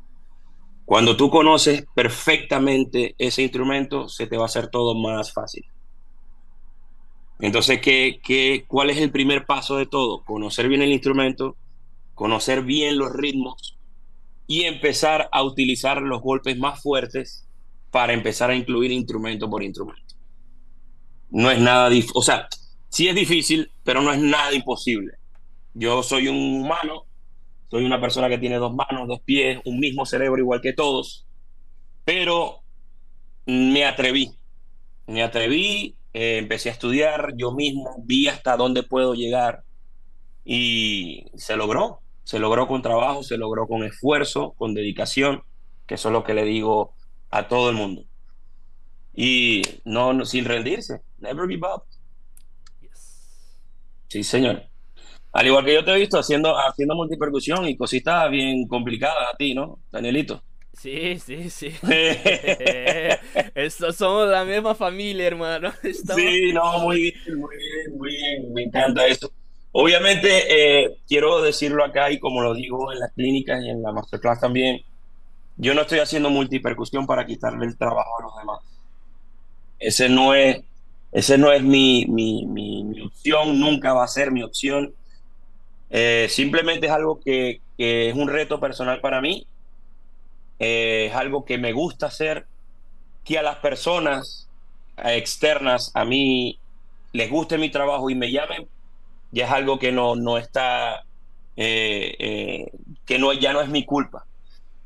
[0.86, 5.66] Cuando tú conoces perfectamente ese instrumento, se te va a hacer todo más fácil.
[7.40, 10.24] Entonces, ¿qué, qué, cuál es el primer paso de todo?
[10.24, 11.56] Conocer bien el instrumento,
[12.14, 13.78] conocer bien los ritmos
[14.48, 17.48] y empezar a utilizar los golpes más fuertes
[17.92, 20.16] para empezar a incluir instrumento por instrumento.
[21.32, 22.48] No es nada difícil, o sea,
[22.90, 25.14] sí es difícil, pero no es nada imposible.
[25.74, 27.03] Yo soy un humano,
[27.74, 31.26] soy una persona que tiene dos manos, dos pies, un mismo cerebro igual que todos,
[32.06, 32.60] pero
[33.48, 34.30] me atreví,
[35.08, 39.64] me atreví, eh, empecé a estudiar yo mismo, vi hasta dónde puedo llegar
[40.46, 45.42] y se logró, se logró con trabajo, se logró con esfuerzo, con dedicación,
[45.88, 46.94] que eso es lo que le digo
[47.32, 48.04] a todo el mundo.
[49.16, 51.86] Y no, no sin rendirse, never give up.
[52.82, 53.58] Yes.
[54.10, 54.73] Sí, señor.
[55.34, 59.38] Al igual que yo te he visto haciendo, haciendo multipercusión y cositas bien complicadas a
[59.38, 60.42] ti, ¿no, Danielito?
[60.74, 61.74] Sí, sí, sí.
[63.56, 65.72] Estos somos la misma familia, hermano.
[65.84, 69.32] Estamos- Sí, no, muy bien, muy bien, muy bien, me encanta eso.
[69.72, 73.92] Obviamente, eh, quiero decirlo acá y como lo digo en las clínicas y en la
[73.92, 74.82] masterclass también,
[75.58, 78.60] yo no estoy haciendo multipercusión para quitarle el trabajo a los demás.
[79.80, 80.62] Ese no es,
[81.12, 84.94] ese no es mi, mi, mi, mi opción, nunca va a ser mi opción.
[85.96, 89.46] Eh, simplemente es algo que, es un reto personal para mí,
[90.58, 92.48] eh, es algo que me gusta hacer,
[93.24, 94.50] que a las personas
[94.98, 96.60] externas a mí
[97.14, 98.68] les guste mi trabajo y me llamen,
[99.32, 101.04] ya es algo que no, no está,
[101.58, 102.72] eh,
[103.06, 104.26] que no, ya no es mi culpa.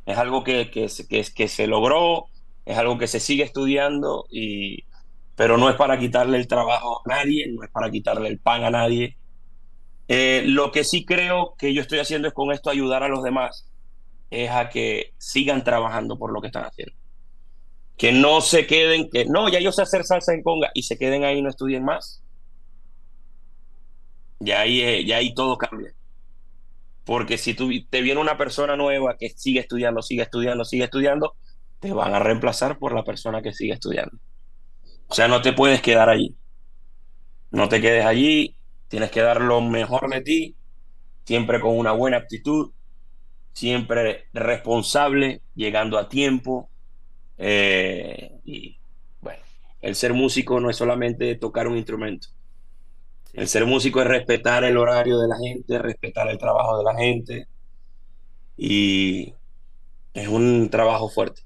[0.05, 2.27] Es algo que, que, que, que se logró,
[2.65, 4.83] es algo que se sigue estudiando, y,
[5.35, 8.65] pero no es para quitarle el trabajo a nadie, no es para quitarle el pan
[8.65, 9.15] a nadie.
[10.07, 13.23] Eh, lo que sí creo que yo estoy haciendo es con esto ayudar a los
[13.23, 13.69] demás,
[14.29, 16.93] es a que sigan trabajando por lo que están haciendo.
[17.97, 20.97] Que no se queden, que no, ya yo sé hacer salsa en conga y se
[20.97, 22.23] queden ahí y no estudien más.
[24.39, 25.93] Ya ahí, eh, ya ahí todo cambia.
[27.03, 31.35] Porque si tú, te viene una persona nueva que sigue estudiando, sigue estudiando, sigue estudiando,
[31.79, 34.17] te van a reemplazar por la persona que sigue estudiando.
[35.07, 36.35] O sea, no te puedes quedar allí.
[37.49, 38.56] No te quedes allí,
[38.87, 40.55] tienes que dar lo mejor de ti,
[41.25, 42.71] siempre con una buena actitud,
[43.53, 46.69] siempre responsable, llegando a tiempo.
[47.37, 48.77] eh, y
[49.21, 49.43] bueno,
[49.81, 52.29] el ser músico no es solamente tocar un instrumento.
[53.31, 53.37] Sí.
[53.37, 56.93] El ser músico es respetar el horario de la gente, respetar el trabajo de la
[56.95, 57.47] gente.
[58.57, 59.33] Y
[60.13, 61.43] es un trabajo fuerte.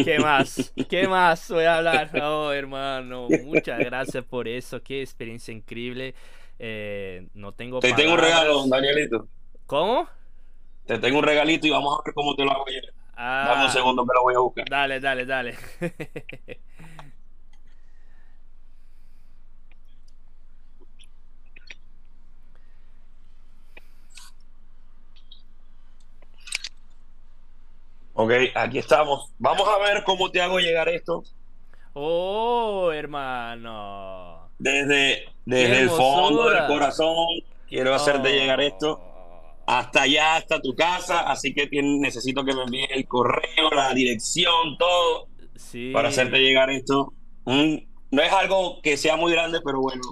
[0.00, 0.74] ¿Qué más?
[0.88, 2.10] ¿Qué más voy a hablar?
[2.22, 4.82] Oh, hermano, muchas gracias por eso.
[4.82, 6.14] Qué experiencia increíble.
[6.58, 8.18] Eh, no tengo Te tengo un palabras.
[8.18, 9.28] regalo, Danielito.
[9.66, 10.08] ¿Cómo?
[10.86, 12.64] Te tengo un regalito y vamos a ver cómo te lo hago.
[13.40, 14.66] Dame Ah, un segundo que lo voy a buscar.
[14.68, 15.56] dale, dale, dale.
[28.14, 29.32] Ok, aquí estamos.
[29.38, 31.22] Vamos a ver cómo te hago llegar esto.
[31.94, 34.48] Oh, hermano.
[34.58, 37.16] Desde, desde el fondo del corazón,
[37.68, 38.32] quiero hacerte Oh.
[38.32, 39.00] llegar esto
[39.66, 41.20] hasta allá, hasta tu casa.
[41.30, 45.90] Así que necesito que me envíes el correo, la dirección, todo, Sí.
[45.92, 47.12] para hacerte llegar esto.
[47.44, 50.02] Un- no es algo que sea muy grande, pero bueno,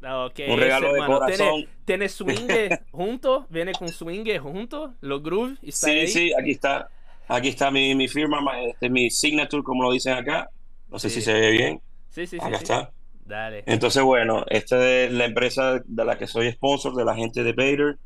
[0.00, 1.20] No, ¿qué Un regalo de hermano?
[1.20, 1.68] corazón.
[1.84, 2.48] ¿Tiene, swing
[2.90, 3.46] junto?
[3.50, 4.94] ¿Viene con swing junto?
[5.00, 5.56] ¿Lo groove?
[5.62, 6.08] ¿Está Sí, ahí?
[6.08, 6.88] sí, aquí está.
[7.28, 10.48] Aquí está mi, mi firma, ma- este, mi signature, como lo dicen acá.
[10.88, 11.16] No sé Sí.
[11.16, 11.80] si se ve bien.
[12.10, 12.44] Sí, sí, sí.
[12.44, 12.64] Acá sí.
[12.64, 12.90] está.
[13.24, 13.62] Dale.
[13.66, 17.52] Entonces, bueno, esta es la empresa de la que soy sponsor, de la gente de
[17.52, 17.96] Bader.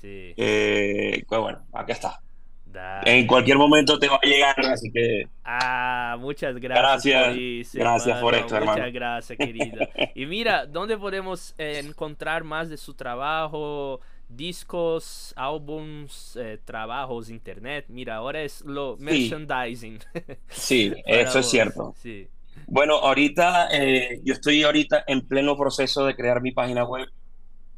[0.00, 2.20] Sí, Eh, pues bueno, acá está.
[2.66, 3.18] dale.
[3.18, 7.34] En cualquier momento te va a llegar, así que Ah, muchas gracias.
[7.34, 8.92] Gracias, gracias por esto, Muchas hermano.
[8.92, 9.86] gracias, querido.
[10.14, 14.00] Y mira, ¿dónde podemos encontrar más de su trabajo?
[14.28, 17.86] Discos, álbums, eh, trabajos, internet.
[17.88, 19.02] Mira, ahora es lo Sí.
[19.04, 19.98] merchandising.
[20.48, 21.94] sí, eso es cierto.
[22.02, 22.28] Sí.
[22.66, 27.08] Bueno, ahorita eh, yo estoy ahorita en pleno proceso de crear mi página web,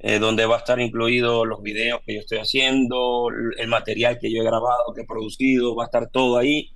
[0.01, 3.29] eh, donde va a estar incluido los videos que yo estoy haciendo,
[3.59, 6.71] el material que yo he grabado, que he producido, va a estar todo ahí.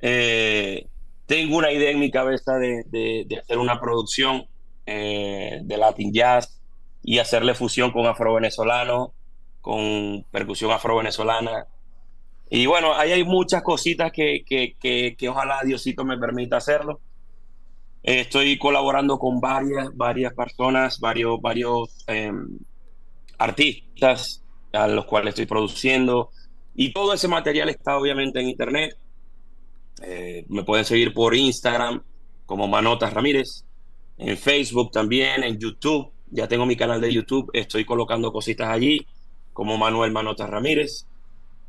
[0.00, 0.86] Eh,
[1.26, 4.44] tengo una idea en mi cabeza de, de- de hacer una producción
[4.86, 6.60] eh, de Latin Jazz
[7.02, 9.12] y hacerle fusión con afro-venezolano,
[9.60, 11.66] con percusión afro-venezolana.
[12.50, 17.00] Y bueno, ahí hay muchas cositas que, que, que, que ojalá Diosito me permita hacerlo.
[18.02, 22.32] Estoy colaborando con varias, varias personas, varios, varios eh,
[23.38, 24.42] artistas
[24.72, 26.30] a los cuales estoy produciendo.
[26.74, 28.96] Y todo ese material está obviamente en internet.
[30.02, 32.02] Eh, me pueden seguir por Instagram
[32.46, 33.64] como Manotas Ramírez,
[34.18, 36.11] en Facebook también, en YouTube.
[36.32, 39.06] Ya tengo mi canal de YouTube, estoy colocando cositas allí
[39.52, 41.06] como Manuel Manotas Ramírez.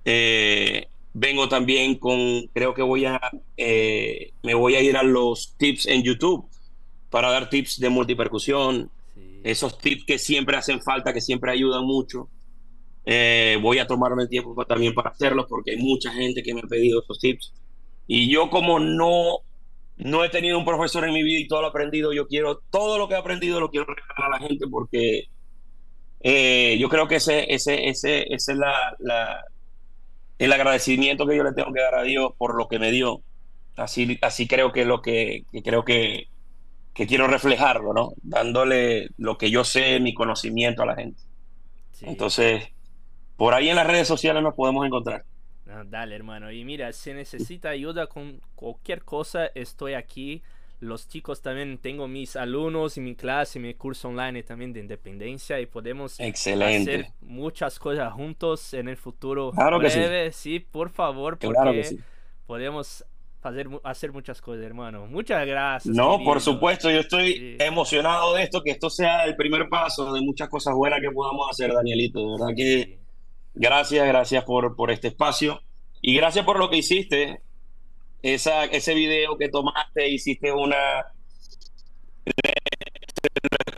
[0.05, 3.19] Eh, vengo también con, creo que voy a,
[3.57, 6.45] eh, me voy a ir a los tips en YouTube
[7.09, 9.41] para dar tips de multipercusión, sí.
[9.43, 12.29] esos tips que siempre hacen falta, que siempre ayudan mucho.
[13.05, 16.61] Eh, voy a tomarme el tiempo también para hacerlos porque hay mucha gente que me
[16.61, 17.51] ha pedido esos tips.
[18.07, 19.39] Y yo como no,
[20.03, 22.61] no he tenido un profesor en mi vida y todo lo he aprendido, yo quiero,
[22.71, 25.25] todo lo que he aprendido lo quiero regalar a la gente porque
[26.21, 29.41] eh, yo creo que ese, ese, ese, ese es la, la-
[30.39, 33.23] el agradecimiento que yo le tengo que dar a Dios por lo que me dio.
[33.75, 36.25] Así, así creo que lo que, que creo que,
[36.93, 38.13] que quiero reflejarlo, ¿no?
[38.23, 41.21] Dándole lo que yo sé, mi conocimiento a la gente.
[41.91, 42.05] sí.
[42.05, 42.69] Entonces,
[43.37, 45.23] por ahí en las redes sociales nos podemos encontrar.
[45.65, 46.51] No, dale, hermano.
[46.51, 50.41] Y mira, si necesita ayuda con cualquier cosa, estoy aquí.
[50.81, 55.57] Los chicos también, tengo mis alumnos y mi clase, mi curso online también de independencia
[55.61, 56.91] y podemos Excelente.
[56.95, 59.99] hacer muchas cosas juntos en el futuro Claro que sí.
[59.99, 60.31] breve.
[60.33, 60.59] Sí.
[60.59, 61.99] por favor, porque Claro que sí.
[62.45, 63.05] podemos
[63.41, 65.07] hacer, hacer muchas cosas, hermano.
[65.07, 65.95] Muchas gracias.
[65.95, 66.25] No, querido.
[66.25, 67.57] por supuesto, yo estoy Sí.
[67.59, 71.49] emocionado de esto, que esto sea el primer paso de muchas cosas buenas que podamos
[71.49, 72.19] hacer, Danielito.
[72.19, 72.99] De verdad que.
[73.53, 75.61] Gracias, gracias por, por este espacio
[76.01, 77.41] y gracias por lo que hiciste.
[78.21, 81.05] Esa, ese video que tomaste, hiciste una.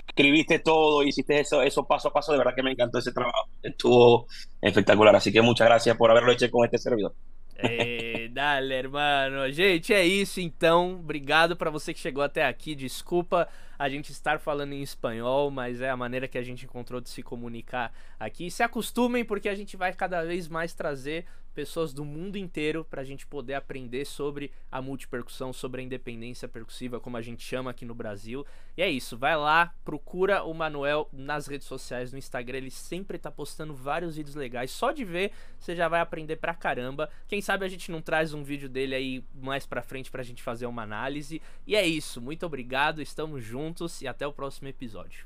[0.07, 2.31] Escribiste todo, hiciste eso, eso paso a paso.
[2.31, 3.49] De verdad que me encantó esse trabajo.
[3.61, 4.27] Estuvo
[4.61, 5.15] espectacular.
[5.15, 7.13] Así que muchas gracias por haberlo hecho con este servidor.
[7.57, 9.51] Ei, dale, hermano.
[9.51, 10.99] Gente, é isso então.
[10.99, 12.75] Obrigado pra você que chegou até aqui.
[12.75, 13.47] Desculpa
[13.77, 17.09] a gente estar falando em espanhol, mas é a maneira que a gente encontrou de
[17.09, 18.49] se comunicar aqui.
[18.49, 23.03] Se acostumem, porque a gente vai cada vez mais trazer pessoas do mundo inteiro pra
[23.03, 27.85] gente poder aprender sobre a multipercussão, sobre a independência percussiva, como a gente chama aqui
[27.85, 28.45] no Brasil.
[28.77, 33.17] E é isso, vai lá, procura o Manuel nas redes sociais, no Instagram, ele sempre
[33.17, 34.69] tá postando vários vídeos legais.
[34.69, 37.09] Só de ver, você já vai aprender pra caramba.
[37.27, 40.43] Quem sabe a gente não traz um vídeo dele aí mais pra frente pra gente
[40.43, 41.41] fazer uma análise.
[41.65, 45.13] E é isso, muito obrigado, estamos juntos e até o próximo episódio.